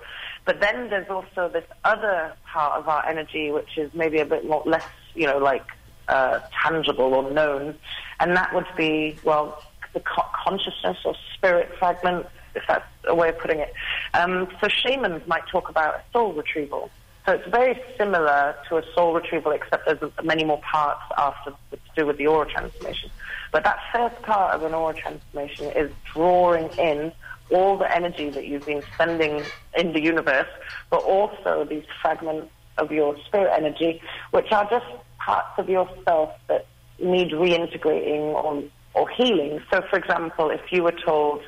[0.45, 4.45] But then there's also this other part of our energy which is maybe a bit
[4.45, 5.65] more less, you know, like
[6.07, 7.75] uh, tangible or known,
[8.19, 9.61] and that would be well
[9.93, 12.25] the co- consciousness or spirit fragment,
[12.55, 13.73] if that's a way of putting it.
[14.13, 16.89] Um, so shamans might talk about soul retrieval.
[17.25, 21.77] So it's very similar to a soul retrieval, except there's many more parts after to
[21.95, 23.11] do with the aura transformation.
[23.51, 27.11] But that first part of an aura transformation is drawing in
[27.51, 29.43] all the energy that you've been spending
[29.77, 30.47] in the universe,
[30.89, 34.85] but also these fragments of your spirit energy, which are just
[35.17, 36.65] parts of yourself that
[36.99, 39.61] need reintegrating or, or healing.
[39.71, 41.41] So, for example, if you were told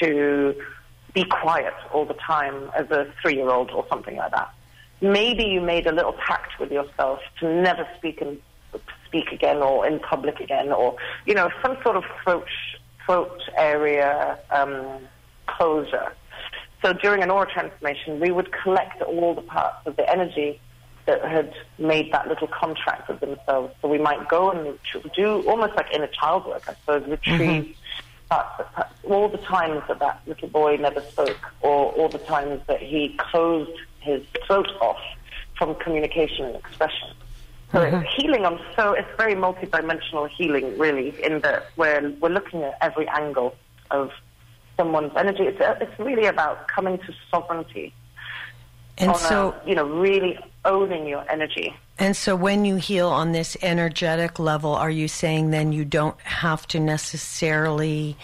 [0.00, 0.54] to
[1.14, 4.52] be quiet all the time as a three year old or something like that,
[5.00, 8.38] maybe you made a little pact with yourself to never speak and
[9.06, 12.48] speak again or in public again or, you know, some sort of throat,
[13.06, 14.98] throat area um,
[15.46, 16.12] closure.
[16.82, 20.60] So during an aura transformation, we would collect all the parts of the energy
[21.06, 23.74] that had made that little contract with themselves.
[23.80, 24.78] So we might go and
[25.14, 28.28] do almost like inner child work, I suppose, retrieve mm-hmm.
[28.28, 32.80] parts, all the times that that little boy never spoke, or all the times that
[32.80, 35.00] he closed his throat off
[35.56, 37.08] from communication and expression.
[37.72, 37.96] So mm-hmm.
[37.96, 42.78] it's healing on so it's very multidimensional healing, really, in that we're we're looking at
[42.80, 43.54] every angle
[43.90, 44.10] of
[44.76, 45.44] someone's energy.
[45.44, 47.92] It's it's really about coming to sovereignty.
[48.96, 51.74] And so, a, you know, really owning your energy.
[51.98, 56.18] And so, when you heal on this energetic level, are you saying then you don't
[56.20, 58.16] have to necessarily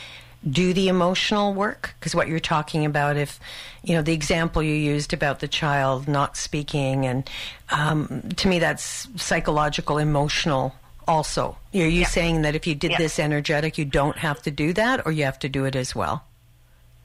[0.48, 1.94] do the emotional work?
[1.98, 3.40] Because what you're talking about, if,
[3.82, 7.28] you know, the example you used about the child not speaking, and
[7.70, 10.74] um, to me, that's psychological, emotional
[11.06, 11.56] also.
[11.74, 12.06] Are you yeah.
[12.06, 12.98] saying that if you did yeah.
[12.98, 15.94] this energetic, you don't have to do that, or you have to do it as
[15.94, 16.24] well?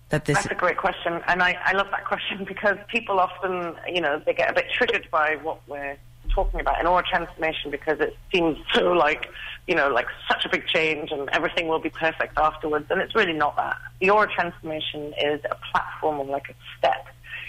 [0.10, 3.76] That this That's a great question, and I, I love that question because people often,
[3.92, 5.98] you know, they get a bit triggered by what we're
[6.34, 9.30] talking about in aura transformation because it seems so like,
[9.68, 13.16] you know, like such a big change and everything will be perfect afterwards, and it's
[13.16, 13.78] really not that.
[14.00, 17.08] The aura transformation is a platform or like a step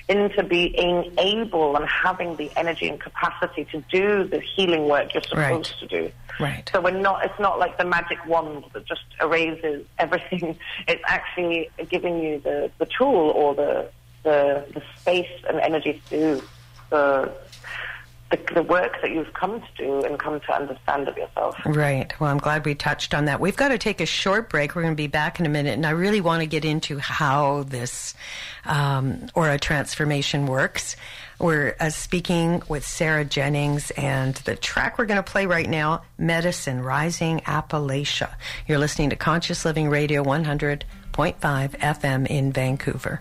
[0.09, 5.23] into being able and having the energy and capacity to do the healing work you're
[5.23, 5.81] supposed right.
[5.81, 6.13] to do.
[6.39, 6.71] Right.
[6.73, 7.25] So we're not.
[7.25, 10.59] It's not like the magic wand that just erases everything.
[10.89, 13.91] It's actually giving you the, the tool or the,
[14.23, 16.43] the the space and energy to do
[16.91, 17.33] the
[18.31, 21.57] the, the, work that you've come to do and come to understand of yourself.
[21.65, 22.13] Right.
[22.19, 23.41] Well, I'm glad we touched on that.
[23.41, 24.75] We've got to take a short break.
[24.75, 26.99] We're going to be back in a minute, and I really want to get into
[26.99, 28.15] how this
[28.65, 30.97] um, aura transformation works.
[31.39, 36.03] We're uh, speaking with Sarah Jennings, and the track we're going to play right now,
[36.19, 38.35] Medicine Rising Appalachia.
[38.67, 40.85] You're listening to Conscious Living Radio 100.5
[41.43, 43.21] FM in Vancouver.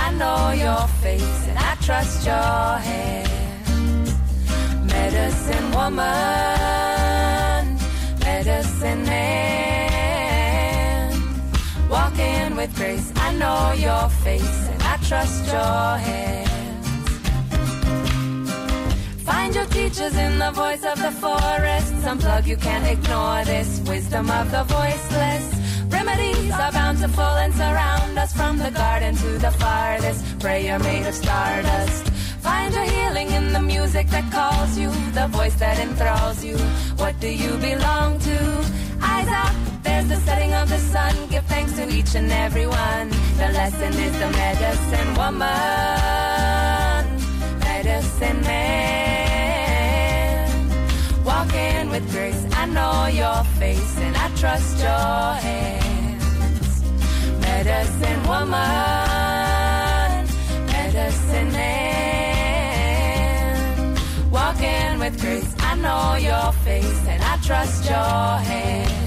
[0.11, 3.29] I know your face and I trust your hand.
[4.85, 6.03] Medicine woman,
[8.19, 10.03] medicine man,
[11.89, 13.13] walking with grace.
[13.15, 16.87] I know your face and I trust your hands.
[19.23, 21.93] Find your teachers in the voice of the forest.
[22.03, 25.55] Unplug, you can't ignore this wisdom of the voiceless.
[25.87, 26.51] Remedies
[27.03, 30.39] are bountiful and surround us from the garden to the farthest.
[30.39, 32.07] Prayer made of stardust.
[32.41, 36.57] Find your healing in the music that calls you, the voice that enthralls you.
[36.97, 38.65] What do you belong to?
[39.01, 39.55] Eyes up.
[39.83, 41.15] There's the setting of the sun.
[41.29, 43.09] Give thanks to each and every one.
[43.37, 45.47] The lesson is the medicine woman,
[47.59, 49.41] medicine man.
[51.25, 55.80] Walking with grace, I know your face and I trust your hands.
[57.63, 58.57] Medicine woman,
[60.65, 62.81] medicine man.
[64.31, 69.00] Walking with grace, I know your face and I trust your hands.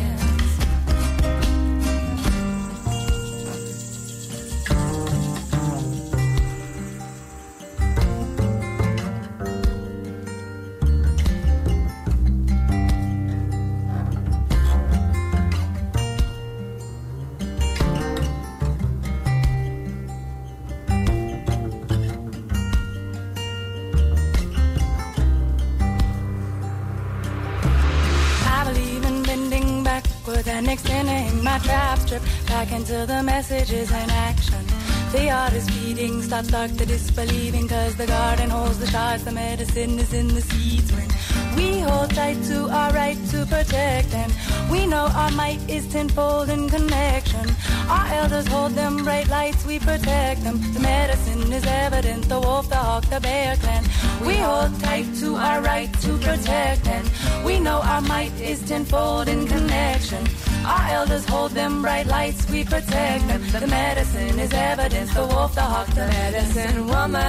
[30.47, 34.65] And extending my trap strip back into the messages and action.
[35.13, 39.33] The art is feeding, stop start the disbelieving, cause the garden holds the shards, the
[39.33, 41.09] medicine is in the seeds when
[41.57, 44.33] we hold tight to our right to protect and
[44.71, 47.47] we know our might is tenfold in connection.
[47.89, 50.61] Our elders hold them bright lights, we protect them.
[50.73, 53.85] The medicine is evident, the wolf, the hawk, the bear clan.
[54.25, 57.11] We hold tight to our right to protect and
[57.45, 60.27] we know our might is tenfold in connection.
[60.65, 63.43] Our elders hold them bright lights, we protect them.
[63.51, 67.21] The medicine is evidence, the wolf, the hawk, the medicine woman,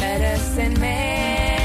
[0.00, 1.58] medicine man.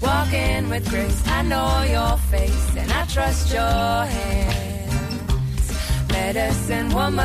[0.00, 4.53] Walking with grace, I know your face and I trust your hands.
[6.14, 7.24] Medicine woman,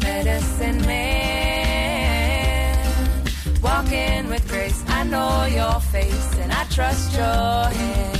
[0.00, 2.08] medicine man.
[3.62, 8.19] Walking with grace, I know your face and I trust your hands.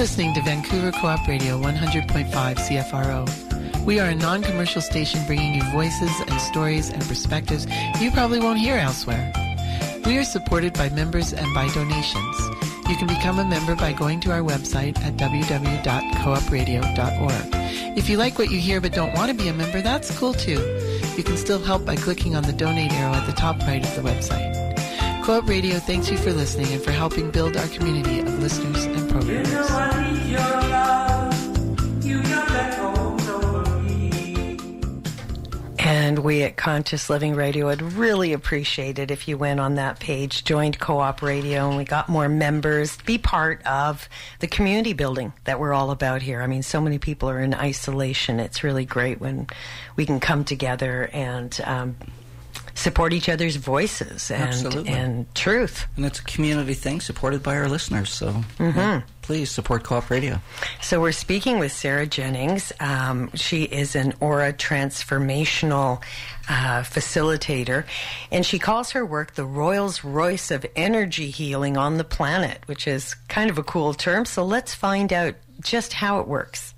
[0.00, 3.84] Listening to Vancouver Co-op Radio 100.5 CFRO.
[3.84, 7.66] We are a non-commercial station bringing you voices and stories and perspectives
[8.00, 9.30] you probably won't hear elsewhere.
[10.06, 12.38] We are supported by members and by donations.
[12.88, 17.98] You can become a member by going to our website at www.coopradio.org.
[17.98, 20.32] If you like what you hear but don't want to be a member, that's cool
[20.32, 20.62] too.
[21.18, 23.94] You can still help by clicking on the donate arrow at the top right of
[24.02, 24.49] the website.
[25.22, 29.10] Co-op Radio thanks you for listening and for helping build our community of listeners and
[29.10, 29.70] programmers.
[35.78, 40.00] And we at Conscious Living Radio would really appreciate it if you went on that
[40.00, 42.96] page, joined Co-op Radio, and we got more members.
[42.98, 46.42] Be part of the community building that we're all about here.
[46.42, 48.40] I mean, so many people are in isolation.
[48.40, 49.48] It's really great when
[49.96, 51.96] we can come together and um,
[52.80, 54.90] support each other's voices and Absolutely.
[54.92, 55.86] and truth.
[55.96, 58.10] And it's a community thing supported by our listeners.
[58.10, 58.78] So Mm-hmm.
[58.78, 60.40] yeah, please support Co-op Radio.
[60.80, 62.72] So we're speaking with Sarah Jennings.
[62.80, 66.02] Um, she is an aura transformational
[66.48, 67.84] uh, facilitator,
[68.32, 72.86] and she calls her work the Rolls Royce of energy healing on the planet, which
[72.88, 74.24] is kind of a cool term.
[74.24, 76.74] So let's find out just how it works.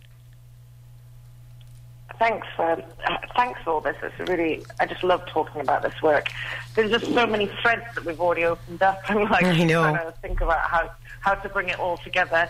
[2.23, 2.77] Thanks, uh,
[3.35, 3.97] thanks for all this.
[4.01, 6.29] It's really, I just love talking about this work.
[6.77, 9.03] There's just so many threads that we've already opened up.
[9.09, 9.83] I'm like I know.
[9.83, 12.49] trying to think about how how to bring it all together.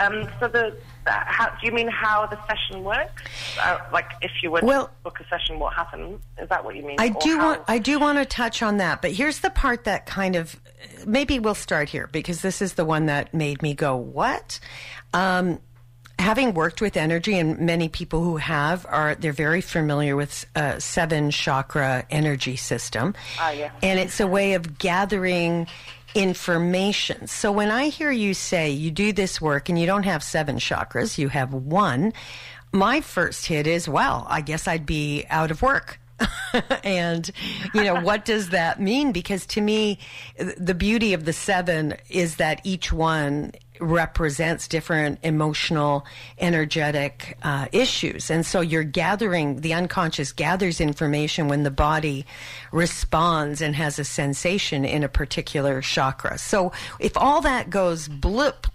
[0.00, 3.22] Um, so the, the how, do you mean how the session works?
[3.60, 6.20] Uh, like if you were Well- to book a session, what happens?
[6.40, 6.96] Is that what you mean?
[7.00, 9.50] I Or do how- want I do want to touch on that, but here's the
[9.50, 10.60] part that kind of
[11.04, 14.60] maybe we'll start here because this is the one that made me go what.
[15.12, 15.58] Um,
[16.18, 20.78] having worked with energy, and many people who have are they're very familiar with uh,
[20.78, 23.70] seven chakra energy system, Ah, yeah.
[23.82, 25.66] and it's a way of gathering
[26.14, 27.26] information.
[27.26, 30.56] So when I hear you say you do this work and you don't have seven
[30.56, 32.12] chakras, you have one,
[32.72, 35.98] my first hit is, well, I guess I'd be out of work.
[36.82, 37.30] and
[37.74, 40.00] you know what does that mean because to me
[40.56, 46.06] the beauty of the seven is that each one represents different emotional
[46.38, 48.30] energetic uh, issues.
[48.30, 52.26] And so you're gathering the unconscious gathers information when the body
[52.72, 56.38] responds and has a sensation in a particular chakra.
[56.38, 58.66] So if all that goes bloop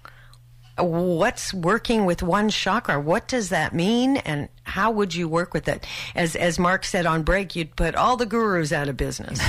[0.78, 3.00] what's working with one chakra?
[3.00, 5.86] What does that mean, and how would you work with it?
[6.16, 9.40] As as Marc said on break, you'd put all the gurus out of business.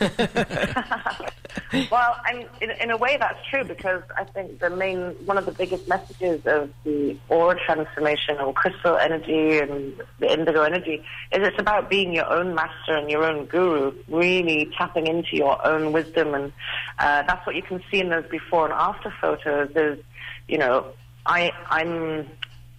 [1.90, 5.46] well, I'm, in, in a way, that's true because I think the main one of
[5.46, 11.46] the biggest messages of the aura transformation or crystal energy and the indigo energy is
[11.46, 15.92] it's about being your own master and your own guru, really tapping into your own
[15.92, 16.52] wisdom, and
[16.98, 19.70] uh, that's what you can see in those before and after photos.
[19.76, 20.04] Is
[20.48, 20.92] you know,
[21.24, 22.26] I I'm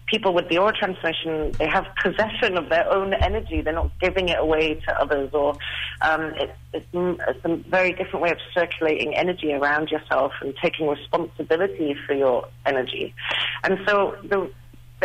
[0.08, 3.62] people with the aura transmission, they have possession of their own energy.
[3.62, 5.56] They're not giving it away to others, or
[6.02, 10.88] um, it's, it's, it's, a very different way of circulating energy around yourself and taking
[10.88, 13.14] responsibility for your energy.
[13.64, 14.50] And so, the,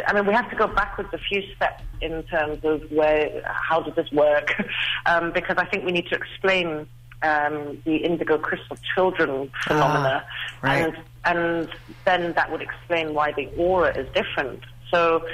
[0.07, 3.81] I mean, we have to go backwards a few steps in terms of where, how
[3.81, 4.55] does this work?
[5.07, 6.87] um, because I think we need to explain
[7.23, 10.85] um, the indigo crystal children phenomena, ah, right.
[10.85, 11.69] and and
[12.05, 14.61] then that would explain why the aura is different.
[14.91, 15.27] So,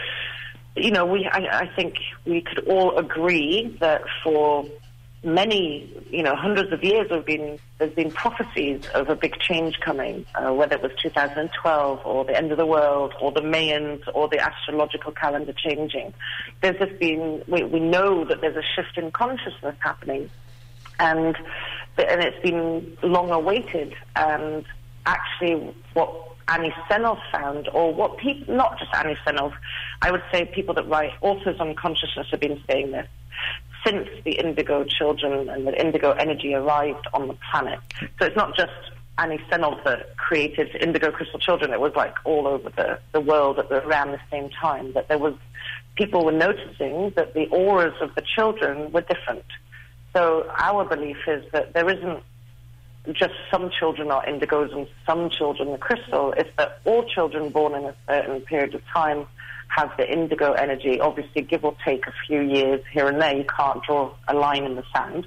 [0.77, 4.67] you know, we I, I think we could all agree that for
[5.25, 9.79] many, you know, hundreds of years have been there's been prophecies of a big change
[9.81, 14.03] coming, uh, whether it was 2012 or the end of the world or the Mayans
[14.15, 16.13] or the astrological calendar changing.
[16.61, 20.31] There's just been we, we know that there's a shift in consciousness happening,
[20.99, 21.37] and
[21.99, 23.95] and it's been long awaited.
[24.17, 24.65] And
[25.07, 26.11] actually, what
[26.49, 29.53] Anni Sennov found, or what people, not just Anni Sennov,
[30.03, 33.07] I would say people that write authors on consciousness have been saying this
[33.87, 37.79] since the indigo children and the indigo energy arrived on the planet.
[38.19, 38.73] So it's not just
[39.19, 41.73] Anni Sennov that created indigo crystal children.
[41.73, 45.09] It was like all over the, the world at the, around the same time that
[45.09, 45.35] there was
[45.97, 49.45] people were noticing that the auras of the children were different.
[50.15, 52.23] So our belief is that there isn't
[53.13, 56.35] just some children are indigos and some children are crystal.
[56.37, 59.27] It's that all children born in a certain period of time
[59.69, 61.01] have the indigo energy.
[61.01, 64.65] Obviously, give or take a few years here and there, you can't draw a line
[64.65, 65.27] in the sand.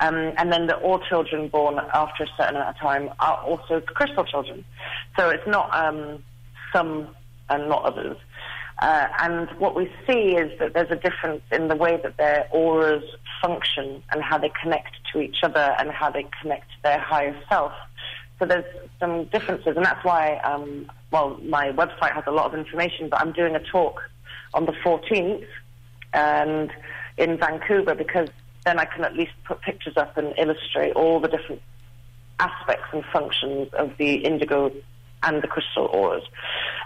[0.00, 3.80] Um, and then that all children born after a certain amount of time are also
[3.80, 4.64] crystal children.
[5.18, 6.22] So it's not um,
[6.72, 7.08] some
[7.48, 8.16] and not others.
[8.78, 12.46] Uh, and what we see is that there's a difference in the way that their
[12.52, 13.02] auras
[13.42, 17.36] function and how they connect to each other and how they connect to their higher
[17.48, 17.72] self.
[18.38, 18.64] So there's
[19.00, 23.20] some differences, and that's why, um, well, my website has a lot of information, but
[23.20, 24.00] I'm doing a talk
[24.54, 25.46] on the 14th
[26.14, 26.70] and
[27.16, 28.28] in Vancouver because
[28.64, 31.62] then I can at least put pictures up and illustrate all the different
[32.38, 34.70] aspects and functions of the indigo
[35.22, 36.24] and the crystal auras.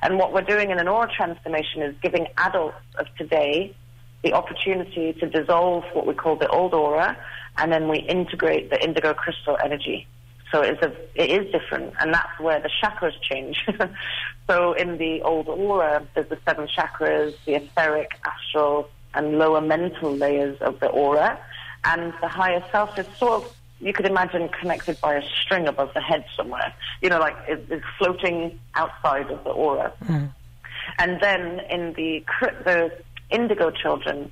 [0.03, 3.75] And what we're doing in an aura transformation is giving adults of today
[4.23, 7.17] the opportunity to dissolve what we call the old aura,
[7.59, 10.07] and then we integrate the indigo crystal energy.
[10.53, 13.67] So it's a, it is different, and that's where the chakras change.
[14.49, 20.15] so in the old aura, there's the seven chakras, the etheric, astral, and lower mental
[20.15, 21.39] layers of the aura,
[21.85, 25.93] and the higher self is sort of you could imagine connected by a string above
[25.93, 26.73] the head somewhere.
[27.03, 29.93] You know, like it, it's floating outside of the aura.
[30.05, 30.33] Mm.
[30.99, 32.25] And then in the
[32.65, 32.93] the
[33.31, 34.31] indigo children,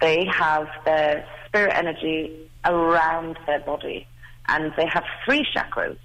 [0.00, 4.06] they have their spirit energy around their body,
[4.48, 5.98] and they have three chakras.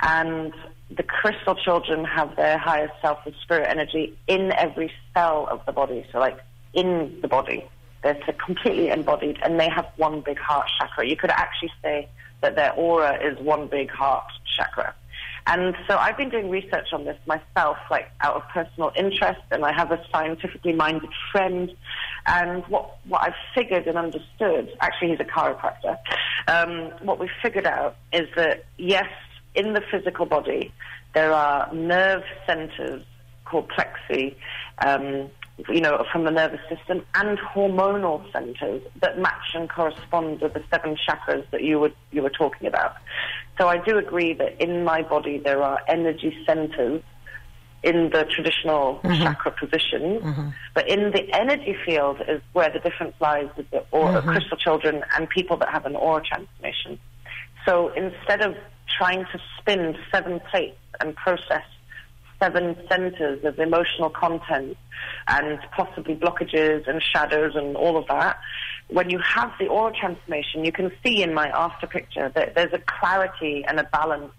[0.00, 0.52] And
[0.90, 5.72] the crystal children have their higher self, the spirit energy, in every cell of the
[5.72, 6.04] body.
[6.10, 6.38] So, like
[6.74, 7.64] in the body.
[8.02, 11.06] They're completely embodied, and they have one big heart chakra.
[11.06, 12.08] You could actually say
[12.40, 14.24] that their aura is one big heart
[14.56, 14.94] chakra.
[15.46, 19.64] And so I've been doing research on this myself, like out of personal interest, and
[19.64, 21.72] I have a scientifically minded friend.
[22.26, 25.98] And what, what I've figured and understood, actually he's a chiropractor,
[26.46, 29.08] um, what we've figured out is that yes,
[29.54, 30.72] in the physical body,
[31.14, 33.04] there are nerve centers
[33.44, 34.34] called plexi,
[34.84, 35.28] um,
[35.68, 40.62] you know, from the nervous system and hormonal centers that match and correspond with the
[40.70, 42.96] seven chakras that you were you were talking about.
[43.58, 47.02] So I do agree that in my body there are energy centers
[47.82, 49.22] in the traditional mm-hmm.
[49.22, 50.48] chakra position, mm-hmm.
[50.74, 54.30] but in the energy field is where the difference lies with the aura, mm-hmm.
[54.30, 56.98] crystal children and people that have an aura transformation.
[57.66, 58.56] So instead of
[58.98, 61.64] trying to spin seven plates and process
[62.42, 64.76] seven centers of emotional content
[65.28, 68.40] and possibly blockages and shadows and all of that.
[68.88, 72.72] When you have the aura transformation, you can see in my after picture that there's
[72.72, 74.32] a clarity and a balance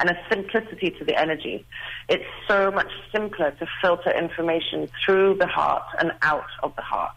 [0.00, 1.64] and a simplicity to the energy.
[2.08, 7.14] It's so much simpler to filter information through the heart and out of the heart.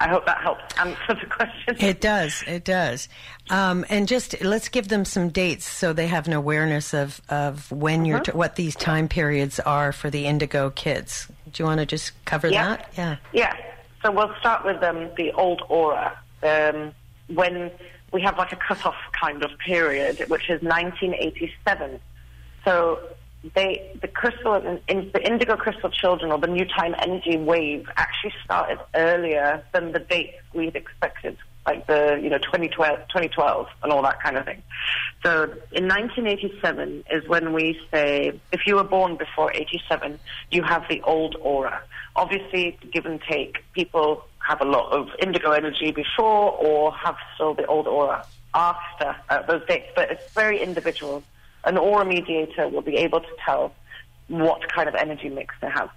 [0.00, 1.76] I hope that helps answer the question.
[1.80, 2.42] It does.
[2.46, 3.08] It does.
[3.50, 7.70] Um, and just let's give them some dates so they have an awareness of, of
[7.72, 8.32] when you're Uh-huh.
[8.32, 11.28] t- what these time periods are for the Indigo kids.
[11.52, 12.68] Do you want to just cover Yeah.
[12.76, 12.92] that?
[12.96, 13.16] Yeah.
[13.32, 13.56] Yeah.
[14.02, 16.18] So we'll start with um, the old aura.
[16.42, 16.92] Um,
[17.28, 17.70] when
[18.12, 22.00] we have like a cut-off kind of period, which is 1987.
[22.64, 23.00] So
[23.54, 24.54] they, the crystal,
[24.88, 29.92] in, the indigo crystal children or the new time energy wave actually started earlier than
[29.92, 31.36] the date we'd expected,
[31.66, 34.62] like the, you know, 2012, 2012 and all that kind of thing.
[35.24, 40.18] So in 1987 is when we say, if you were born before 87,
[40.50, 41.82] you have the old aura.
[42.14, 47.54] Obviously, give and take, people have a lot of indigo energy before or have still
[47.54, 48.24] the old aura
[48.54, 51.22] after uh, those dates, but it's very individual.
[51.64, 53.72] An aura mediator will be able to tell
[54.28, 55.90] what kind of energy mix they have.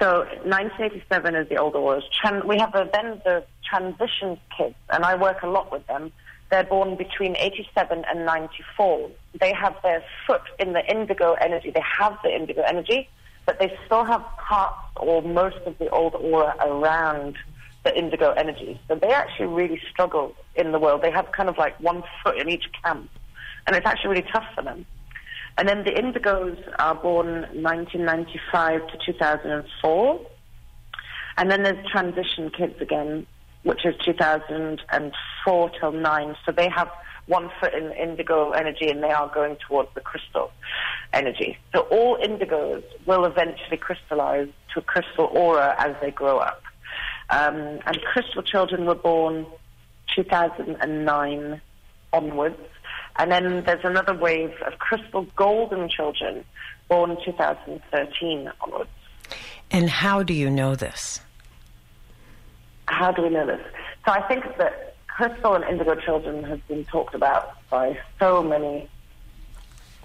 [0.00, 2.04] So 1987 is the older auras.
[2.22, 6.10] Tran- we have the, then the transition kids, and I work a lot with them.
[6.50, 9.10] They're born between 87 and 94.
[9.40, 11.70] They have their foot in the indigo energy.
[11.70, 13.08] They have the indigo energy,
[13.46, 17.36] but they still have parts or most of the old aura around
[17.84, 18.80] the indigo energy.
[18.88, 21.02] So they actually really struggle in the world.
[21.02, 23.10] They have kind of like one foot in each camp,
[23.70, 24.84] and it's actually really tough for them.
[25.56, 30.20] And then the indigos are born 1995 to 2004.
[31.36, 33.28] And then there's transition kids again,
[33.62, 36.36] which is 2004 till 9.
[36.44, 36.90] So they have
[37.26, 40.50] one foot in indigo energy and they are going towards the crystal
[41.12, 41.56] energy.
[41.72, 46.60] So all indigos will eventually crystallize to a crystal aura as they grow up.
[47.30, 49.46] Um, and crystal children were born
[50.16, 51.60] 2009
[52.12, 52.58] onwards.
[53.20, 56.42] And then there's another wave of crystal golden children
[56.88, 58.88] born 2013 onwards.
[59.70, 61.20] And how do you know this?
[62.88, 63.60] How do we know this?
[64.06, 68.88] So I think that crystal and indigo children have been talked about by so many,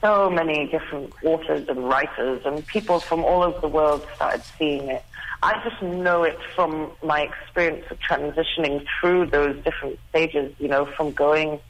[0.01, 4.89] so many different authors and writers, and people from all over the world started seeing
[4.89, 5.05] it.
[5.41, 10.86] I just know it from my experience of transitioning through those different stages, you know,
[10.97, 11.61] from going,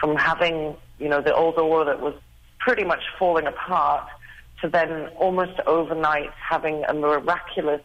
[0.00, 2.14] from having, you know, the old aura that was
[2.58, 4.08] pretty much falling apart
[4.60, 7.80] to then almost overnight having a miraculous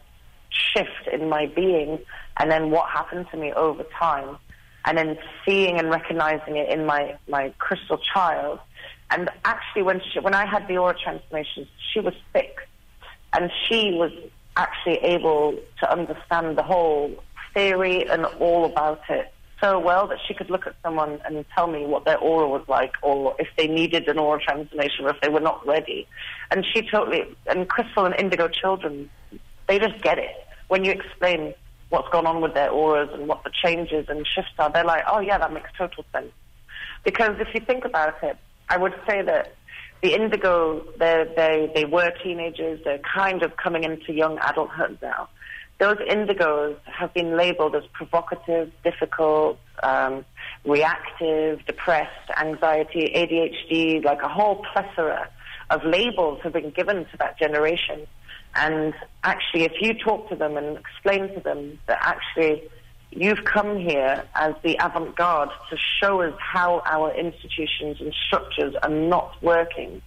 [0.50, 1.98] shift in my being
[2.38, 4.36] and then what happened to me over time
[4.84, 8.58] and then seeing and recognizing it in my, my crystal child.
[9.10, 12.56] And actually when she, when I had the aura transformations, she was sick
[13.32, 14.12] and she was
[14.56, 17.14] actually able to understand the whole
[17.54, 21.66] theory and all about it so well that she could look at someone and tell
[21.66, 25.20] me what their aura was like or if they needed an aura transformation or if
[25.20, 26.06] they were not ready.
[26.50, 29.10] And she totally, and Crystal and Indigo children,
[29.68, 30.34] they just get it.
[30.68, 31.54] When you explain
[31.88, 35.04] what's gone on with their auras and what the changes and shifts are, they're like,
[35.10, 36.32] oh yeah, that makes total sense.
[37.04, 38.36] Because if you think about it,
[38.68, 39.54] I would say that
[40.02, 42.80] the indigo, they they were teenagers.
[42.84, 45.28] They're kind of coming into young adulthood now.
[45.80, 50.24] Those indigos have been labeled as provocative, difficult, um,
[50.64, 55.28] reactive, depressed, anxiety, ADHD, like a whole plethora
[55.70, 58.06] of labels have been given to that generation.
[58.54, 58.94] And
[59.24, 62.62] actually, if you talk to them and explain to them that actually
[63.10, 68.90] you've come here as the avant-garde to show us how our institutions and structures are
[68.90, 70.02] not working,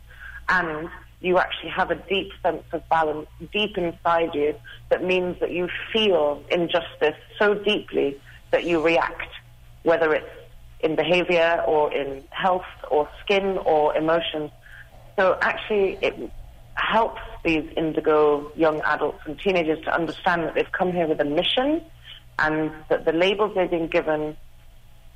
[0.50, 0.90] and
[1.20, 4.54] you actually have a deep sense of balance deep inside you
[4.90, 8.20] that means that you feel injustice so deeply
[8.52, 9.30] that you react,
[9.84, 10.30] whether it's
[10.80, 14.52] in behavior or in health or skin or emotions.
[15.18, 16.32] So actually, it
[16.76, 21.26] helps these indigo young adults and teenagers to understand that they've come here with a
[21.26, 21.82] mission
[22.38, 24.38] and that the labels they've been given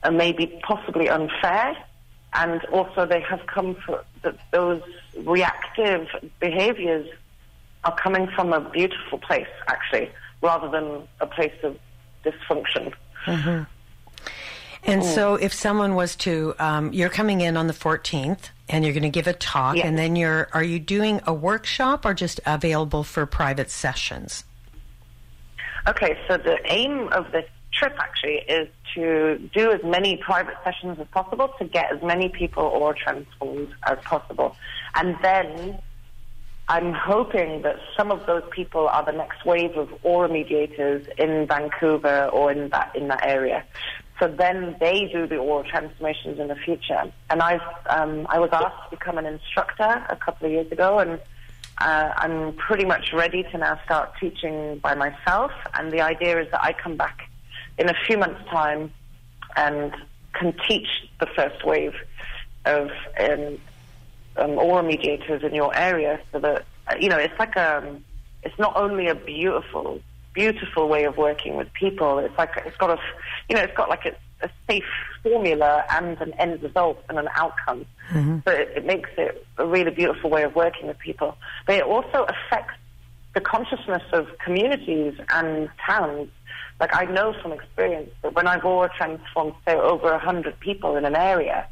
[0.03, 1.77] are maybe possibly unfair
[2.33, 4.81] and also they have come for that those
[5.17, 6.07] reactive
[6.39, 7.07] behaviors
[7.83, 10.09] are coming from a beautiful place actually
[10.41, 11.77] rather than a place of
[12.23, 12.93] dysfunction
[14.83, 18.93] And so, if someone was to, um, you're coming in on the 14th, and you're
[18.93, 19.85] going to give a talk, Yes.
[19.85, 24.43] and then you're, are you doing a workshop or just available for private sessions?
[25.87, 30.99] Okay, so the aim of this trip actually is to do as many private sessions
[30.99, 34.55] as possible to get as many people or transformed as possible.
[34.95, 35.79] And then
[36.67, 41.47] I'm hoping that some of those people are the next wave of aura mediators in
[41.47, 43.63] Vancouver or in that in that area.
[44.19, 47.11] So then they do the aura transformations in the future.
[47.29, 50.99] And I've um, I was asked to become an instructor a couple of years ago,
[50.99, 51.19] and
[51.79, 55.51] uh, I'm pretty much ready to now start teaching by myself.
[55.73, 57.29] And the idea is that I come back
[57.77, 58.93] in a few months' time
[59.57, 59.93] and
[60.33, 60.87] can teach
[61.19, 61.95] the first wave
[62.65, 63.57] of um,
[64.37, 68.03] um, aura mediators in your area so that, uh, you know, it's like a, um,
[68.43, 69.99] it's not only a beautiful,
[70.33, 72.99] beautiful way of working with people, it's like, it's got a,
[73.49, 74.15] you know, it's got like a,
[74.45, 74.83] a safe
[75.21, 77.85] formula and an end result and an outcome.
[78.11, 78.39] Mm-hmm.
[78.45, 81.37] So it, it makes it a really beautiful way of working with people.
[81.67, 82.73] But it also affects
[83.33, 86.29] the consciousness of communities and towns.
[86.79, 90.95] Like I know from experience that when I've aura transformed, say, over a hundred people
[90.95, 91.67] in an area,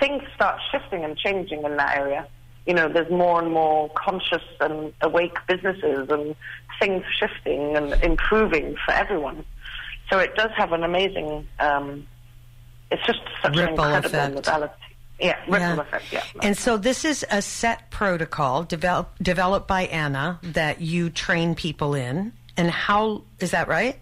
[0.00, 2.26] things start shifting and changing in that area.
[2.66, 6.34] You know, there's more and more conscious and awake businesses and
[6.80, 9.44] things shifting and improving for everyone.
[10.10, 12.06] So it does have an amazing, um,
[12.90, 14.34] it's just such Ripple an incredible effect.
[14.34, 14.74] modality.
[15.20, 15.80] Yeah, ripple Yeah.
[15.80, 16.22] effect, yeah.
[16.42, 21.94] And so this is a set protocol develop, developed by Anni that you train people
[21.94, 22.32] in.
[22.56, 23.98] And how is that right?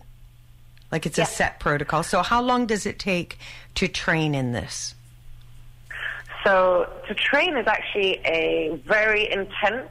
[0.91, 1.25] Like it's Yeah.
[1.25, 2.03] a set protocol.
[2.03, 3.39] So how long does it take
[3.77, 4.95] to train in this?
[6.45, 9.89] So to train is actually a very intense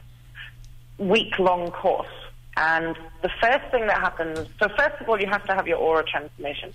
[0.98, 2.08] week-long course.
[2.56, 5.78] And the first thing that happens, so first of all, you have to have your
[5.78, 6.72] aura transformation.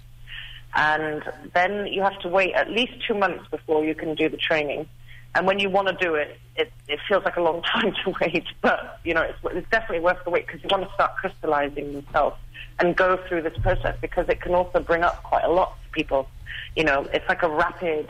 [0.75, 1.23] And
[1.53, 4.87] then you have to wait at least two months before you can do the training.
[5.35, 8.13] And when you want to do it, it, it feels like a long time to
[8.21, 11.15] wait, but you know it's, it's definitely worth the wait because you want to start
[11.17, 12.37] crystallizing yourself
[12.79, 15.91] and go through this process because it can also bring up quite a lot for
[15.91, 16.27] people.
[16.75, 18.09] You know, it's like a rapid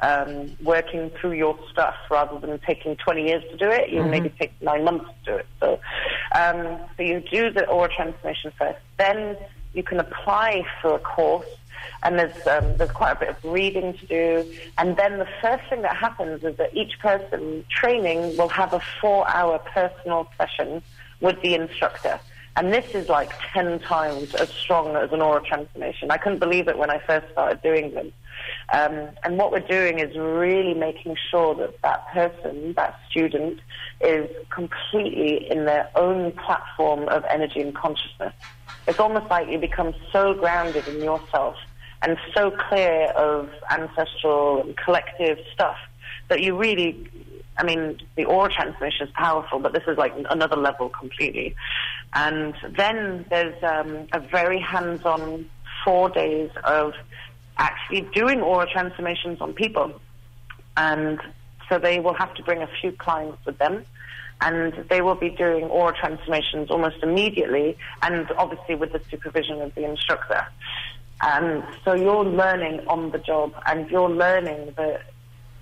[0.00, 3.90] um, working through your stuff rather than taking 20 years to do it.
[3.90, 5.46] You maybe take nine months to do it.
[5.60, 5.80] So,
[6.34, 8.78] um, so you do the aura transformation first.
[8.98, 9.36] Then
[9.74, 11.46] you can apply for a course,
[12.02, 14.54] and there's um, there's quite a bit of reading to do.
[14.78, 18.80] And then the first thing that happens is that each person training will have a
[19.00, 20.82] four-hour personal session
[21.20, 22.20] with the instructor.
[22.56, 26.10] And this is like 10 times as strong as an aura transformation.
[26.10, 28.12] I couldn't believe it when I first started doing them.
[28.72, 33.60] Um, and what we're doing is really making sure that that person, that student,
[34.00, 38.34] is completely in their own platform of energy and consciousness.
[38.86, 41.56] It's almost like you become so grounded in yourself
[42.02, 45.76] and so clear of ancestral and collective stuff
[46.28, 47.08] that you really,
[47.56, 51.54] I mean, the aura transmission is powerful, but this is like another level completely.
[52.14, 55.48] And then there's um, a very hands-on
[55.84, 56.94] four days of
[57.58, 60.00] actually doing aura transformations on people.
[60.76, 61.20] And
[61.68, 63.84] so they will have to bring a few clients with them.
[64.40, 69.74] And they will be doing aura transformations almost immediately, and obviously with the supervision of
[69.74, 70.46] the instructor.
[71.20, 75.02] And so you're learning on the job, and you're learning that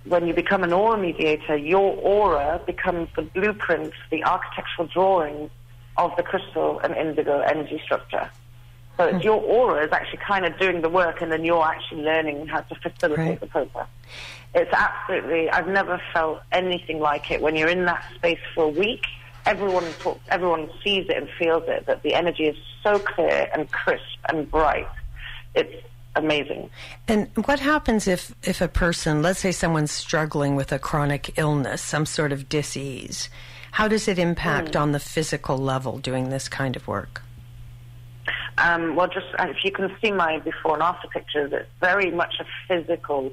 [0.04, 5.50] when you become an aura mediator, your aura becomes the blueprint, the architectural drawing
[5.96, 8.30] of the crystal and indigo energy structure.
[8.96, 12.02] So it's your aura is actually kind of doing the work, and then you're actually
[12.02, 13.40] learning how to facilitate Right.
[13.40, 13.86] the process.
[14.54, 17.42] It's absolutely, I've never felt anything like it.
[17.42, 19.04] When you're in that space for a week,
[19.44, 23.70] everyone talks, everyone sees it and feels it, that the energy is so clear and
[23.70, 24.88] crisp and bright.
[25.54, 25.74] It's
[26.14, 26.70] amazing.
[27.06, 31.82] And what happens if, if a person, let's say someone's struggling with a chronic illness,
[31.82, 33.28] some sort of disease,
[33.72, 34.80] how does it impact hmm.
[34.80, 37.22] on the physical level doing this kind of work?
[38.58, 42.10] Um, well, just uh, if you can see my before and after pictures, it's very
[42.10, 43.30] much a physical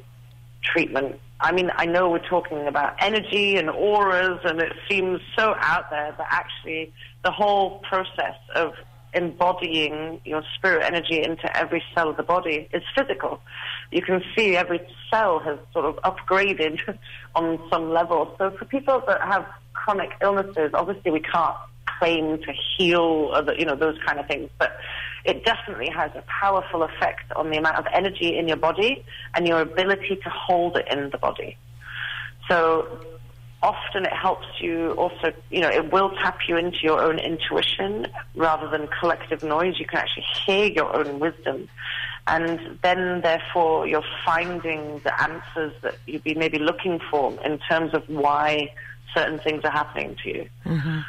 [0.62, 1.20] treatment.
[1.40, 5.90] I mean, I know we're talking about energy and auras, and it seems so out
[5.90, 6.94] there, but actually,
[7.24, 8.74] the whole process of
[9.14, 13.40] embodying your spirit energy into every cell of the body is physical.
[13.92, 16.80] You can see every cell has sort of upgraded
[17.36, 18.34] on some level.
[18.38, 21.56] So for people that have chronic illnesses, obviously we can't
[22.00, 24.78] claim to heal, other, you know, those kind of things, but
[25.26, 29.48] it definitely has a powerful effect on the amount of energy in your body and
[29.48, 31.58] your ability to hold it in the body.
[32.50, 33.00] So
[33.62, 38.08] often it helps you also, you know, it will tap you into your own intuition
[38.36, 39.80] rather than collective noise.
[39.80, 41.70] You can actually hear your own wisdom.
[42.28, 47.94] And then, therefore, you're finding the answers that you'd be maybe looking for in terms
[47.94, 48.74] of why
[49.14, 50.50] certain things are happening to you.
[50.66, 51.00] Mm-hmm.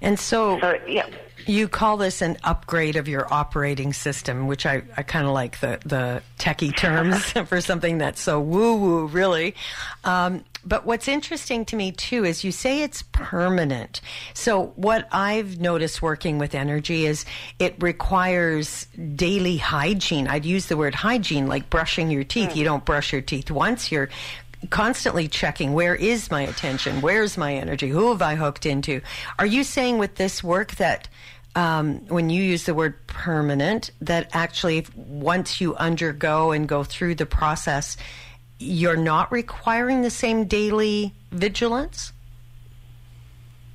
[0.00, 1.06] And so, So, yeah.
[1.46, 5.60] you call this an upgrade of your operating system, which I, I kind of like
[5.60, 9.54] the, the techie terms for something that's so woo woo, really.
[10.04, 14.00] Um, but what's interesting to me too is you say it's permanent.
[14.34, 17.24] So what I've noticed working with energy is
[17.58, 20.28] it requires daily hygiene.
[20.28, 22.54] I'd use the word hygiene, like brushing your teeth.
[22.56, 23.90] You don't brush your teeth once.
[23.90, 24.10] You're
[24.70, 27.00] constantly checking where is my attention?
[27.00, 27.88] Where's my energy?
[27.88, 29.00] Who have I hooked into?
[29.38, 31.08] Are you saying with this work that
[31.54, 37.16] um, when you use the word permanent, that actually once you undergo and go through
[37.16, 37.96] the process,
[38.58, 42.12] you're not requiring the same daily vigilance?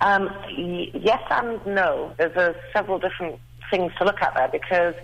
[0.01, 0.25] Um,
[0.57, 2.13] y- yes and no.
[2.17, 3.39] There's a, several different
[3.71, 4.95] things to look at there because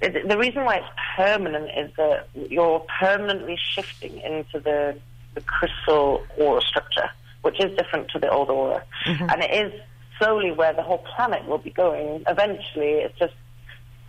[0.00, 0.86] the, the reason why it's
[1.16, 4.98] permanent is that you're permanently shifting into the,
[5.38, 7.08] the crystal aura structure,
[7.42, 8.82] which is different to the old aura.
[9.30, 9.80] And it is
[10.18, 12.24] slowly where the whole planet will be going.
[12.26, 13.34] Eventually, it's just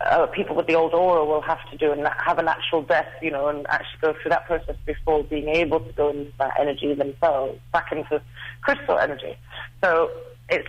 [0.00, 3.08] uh, people with the old aura will have to do and have a natural death,
[3.22, 6.52] you know, and actually go through that process before being able to go into that
[6.58, 8.20] energy themselves, back into
[8.62, 9.36] crystal energy.
[9.84, 10.10] So
[10.48, 10.68] it's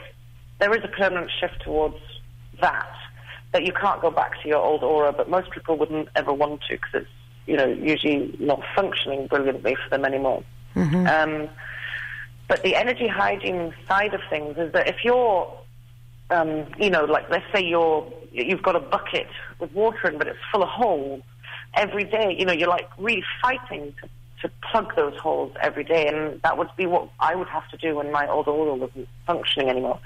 [0.60, 1.98] there is a permanent shift towards
[2.60, 2.94] that
[3.54, 6.62] that you can't go back to your old aura, but most people wouldn't ever want
[6.70, 7.10] to because it's
[7.48, 10.44] you know usually not functioning brilliantly for them anymore.
[11.08, 11.50] Um,
[12.48, 15.52] but the energy hygiene side of things is that if you're
[16.32, 19.28] um, you know, like let's say you're you've got a bucket
[19.60, 21.22] with water in, but it's full of holes.
[21.74, 24.10] Every day, you know, you're like really fighting to,
[24.42, 27.78] to plug those holes every day, and that would be what I would have to
[27.78, 30.00] do when my old aura wasn't functioning anymore.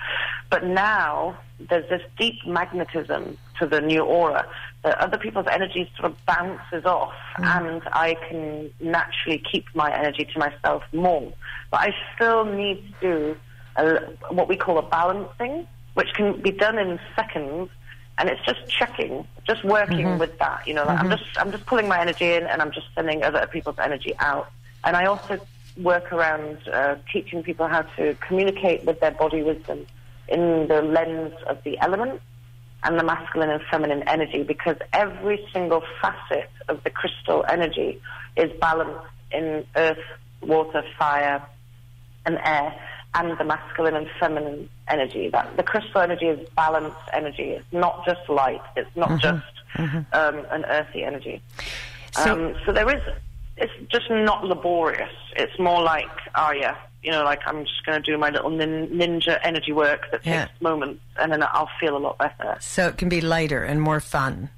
[0.50, 1.38] But now
[1.70, 4.48] there's this deep magnetism to the new aura
[4.84, 7.46] that other people's energy sort of bounces off, mm.
[7.46, 11.34] and I can naturally keep my energy to myself more.
[11.72, 13.38] But I still need to do
[13.78, 14.00] a,
[14.34, 17.70] what we call a balancing which can be done in seconds,
[18.18, 20.20] and it's just checking, just working mm-hmm.
[20.20, 20.68] with that.
[20.68, 21.18] You know, like I'm mm-hmm.
[21.18, 24.52] just I'm just pulling my energy in, and I'm just sending other people's energy out.
[24.84, 25.40] And I also
[25.78, 29.86] work around uh, teaching people how to communicate with their body wisdom
[30.28, 32.24] in the lens of the elements
[32.86, 38.00] and the masculine and feminine energy, because every single facet of the crystal energy
[38.38, 39.98] is balanced in earth,
[40.42, 41.42] water, fire,
[42.26, 42.74] and air
[43.16, 45.30] and the masculine and feminine energy.
[45.30, 47.50] That the crystal energy is balanced energy.
[47.52, 48.62] It's not just light.
[48.76, 49.44] It's not just
[49.78, 51.42] um, an earthy energy.
[52.12, 53.02] So- um, so there is.
[53.58, 55.16] It's just not laborious.
[55.38, 56.76] It's more like, oh yeah,
[57.06, 60.26] you know, like I'm just going to do my little nin- ninja energy work that
[60.26, 60.46] Yeah.
[60.46, 62.58] takes moments, and then I'll feel a lot better.
[62.60, 64.50] So it can be lighter and more fun.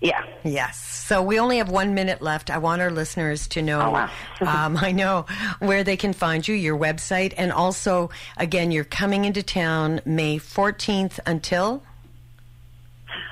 [0.00, 0.22] Yeah.
[0.44, 0.78] Yes.
[0.78, 2.50] So we only have one minute left.
[2.50, 4.10] I want our listeners to know, Oh, wow.
[4.66, 5.26] um, I know,
[5.58, 10.38] where they can find you, your website, and also, again, you're coming into town May
[10.38, 11.82] 14th until.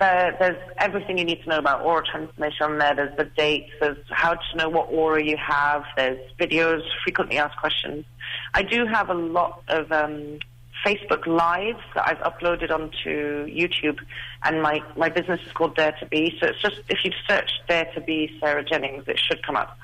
[0.00, 2.96] there, there's everything you need to know about aura transformation on there.
[2.96, 3.70] There's the dates.
[3.80, 5.84] There's how to know what aura you have.
[5.96, 8.04] There's videos, frequently asked questions.
[8.52, 10.40] I do have a lot of um,
[10.84, 13.98] Facebook Lives that I've uploaded onto YouTube,
[14.42, 16.36] and my, my business is called Dare to Be.
[16.40, 19.78] So it's just if you search Dare to Be Sarah Jennings, it should come up.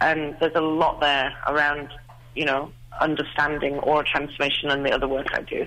[0.00, 1.88] And there's a lot there around,
[2.34, 5.66] you know, understanding aura transformation and the other work I do.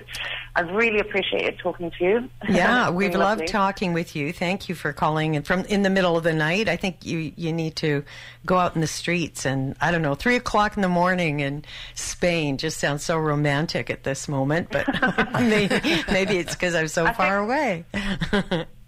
[0.54, 2.30] I've really appreciated talking to you.
[2.48, 3.46] Yeah, we've loved lovely.
[3.48, 4.32] talking with you.
[4.32, 5.36] Thank you for calling.
[5.36, 8.04] And from in the middle of the night, I think you you need to
[8.46, 11.64] go out in the streets and I don't know, three o'clock in the morning in
[11.94, 14.68] Spain just sounds so romantic at this moment.
[14.70, 14.86] But
[15.40, 17.84] maybe, maybe it's because I'm so I far away.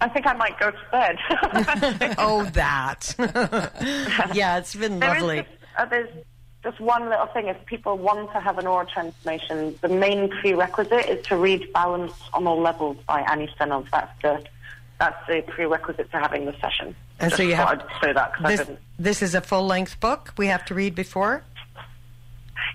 [0.01, 1.17] I think I might go to bed.
[2.19, 3.15] oh, that.
[4.33, 5.39] yeah, it's been There lovely.
[5.39, 6.09] just, uh, there's
[6.63, 7.49] just one little thing.
[7.49, 12.13] If people want to have an aura transformation, the main prerequisite is to read Balance
[12.33, 13.89] on All Levels by Anni Sennov.
[13.91, 14.45] That's the
[14.99, 16.95] that's the prerequisite to having the session.
[17.21, 18.69] And Just so you have I'd say that this.
[18.99, 21.45] This is a full length book we have to read before.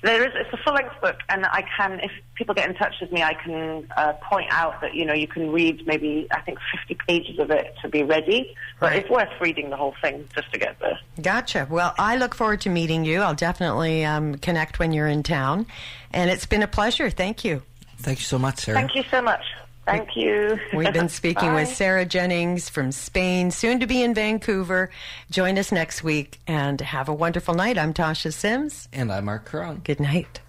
[0.02, 2.96] There is it's a full length book, and I can if people get in touch
[3.02, 6.42] with me, I can uh, point out that you know you can read maybe I
[6.42, 9.00] think 50 pages of it to be ready, but Right.
[9.00, 11.00] it's worth reading the whole thing just to get there.
[11.22, 11.68] Gotcha.
[11.70, 13.22] Well, I look forward to meeting you.
[13.22, 15.66] I'll definitely um, connect when you're in town,
[16.12, 17.10] and it's been a pleasure.
[17.10, 17.64] Thank you.
[17.98, 18.78] Thank you so much, Sarah.
[18.78, 19.44] Thank you so much.
[19.86, 20.60] Thank you.
[20.74, 24.90] We've been speaking with Sarah Jennings from Spain, soon to be in Vancouver.
[25.30, 27.78] Join us next week and have a wonderful night.
[27.78, 28.88] I'm Tasha Simms.
[28.94, 29.82] And I'm Marc Caron.
[29.84, 30.40] Good night.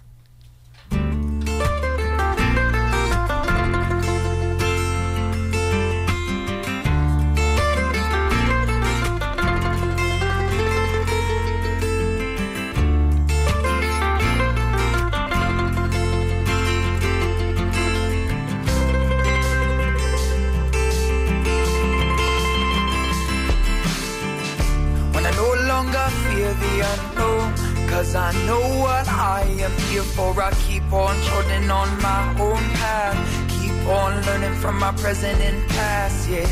[28.15, 33.17] Therefore, I am here for, I keep on trotting on my own path.
[33.59, 36.47] Keep on learning from my present and past, yeah.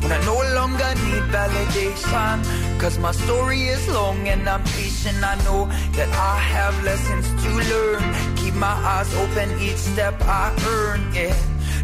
[0.00, 5.18] When I no longer need validation, cause my story is long and I'm patient.
[5.24, 5.66] I know
[5.96, 8.36] that I have lessons to learn.
[8.36, 11.34] Keep my eyes open each step I earn, yeah.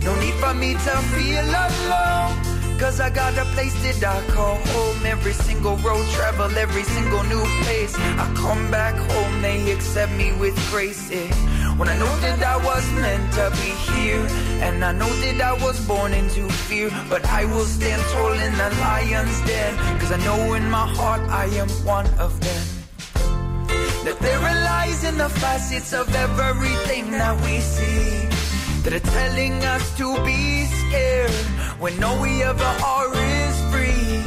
[0.04, 2.53] No need for me to feel alone.
[2.78, 7.22] Cause I got a place that I call home Every single road travel, every single
[7.24, 11.32] new place I come back home, they accept me with grace yeah.
[11.78, 14.26] When I know that I was meant to be here
[14.60, 18.52] And I know that I was born into fear But I will stand tall in
[18.52, 22.64] the lion's den Cause I know in my heart I am one of them
[24.04, 28.28] That there are lies in the facets of everything that we see
[28.82, 31.30] that are telling us to be scared
[31.82, 34.22] when all we ever are is free.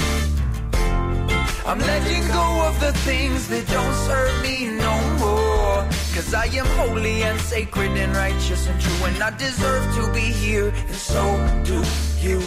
[1.69, 4.57] I'm letting go of the things that don't serve me
[4.87, 5.79] no more.
[6.15, 10.27] Cause I am holy and sacred and righteous and true, and I deserve to be
[10.43, 11.23] here, and so
[11.69, 11.79] do
[12.25, 12.39] you.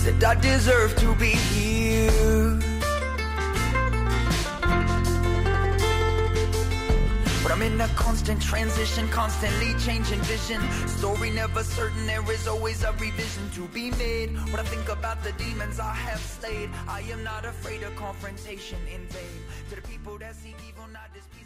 [0.00, 1.65] Said I deserve to be here.
[7.46, 10.60] But I'm in a constant transition, constantly changing vision.
[10.88, 14.34] Story never certain, there is always a revision to be made.
[14.50, 18.80] When I think about the demons I have slayed, I am not afraid of confrontation
[18.92, 19.38] in vain.
[19.70, 21.45] To the people that seek evil, not I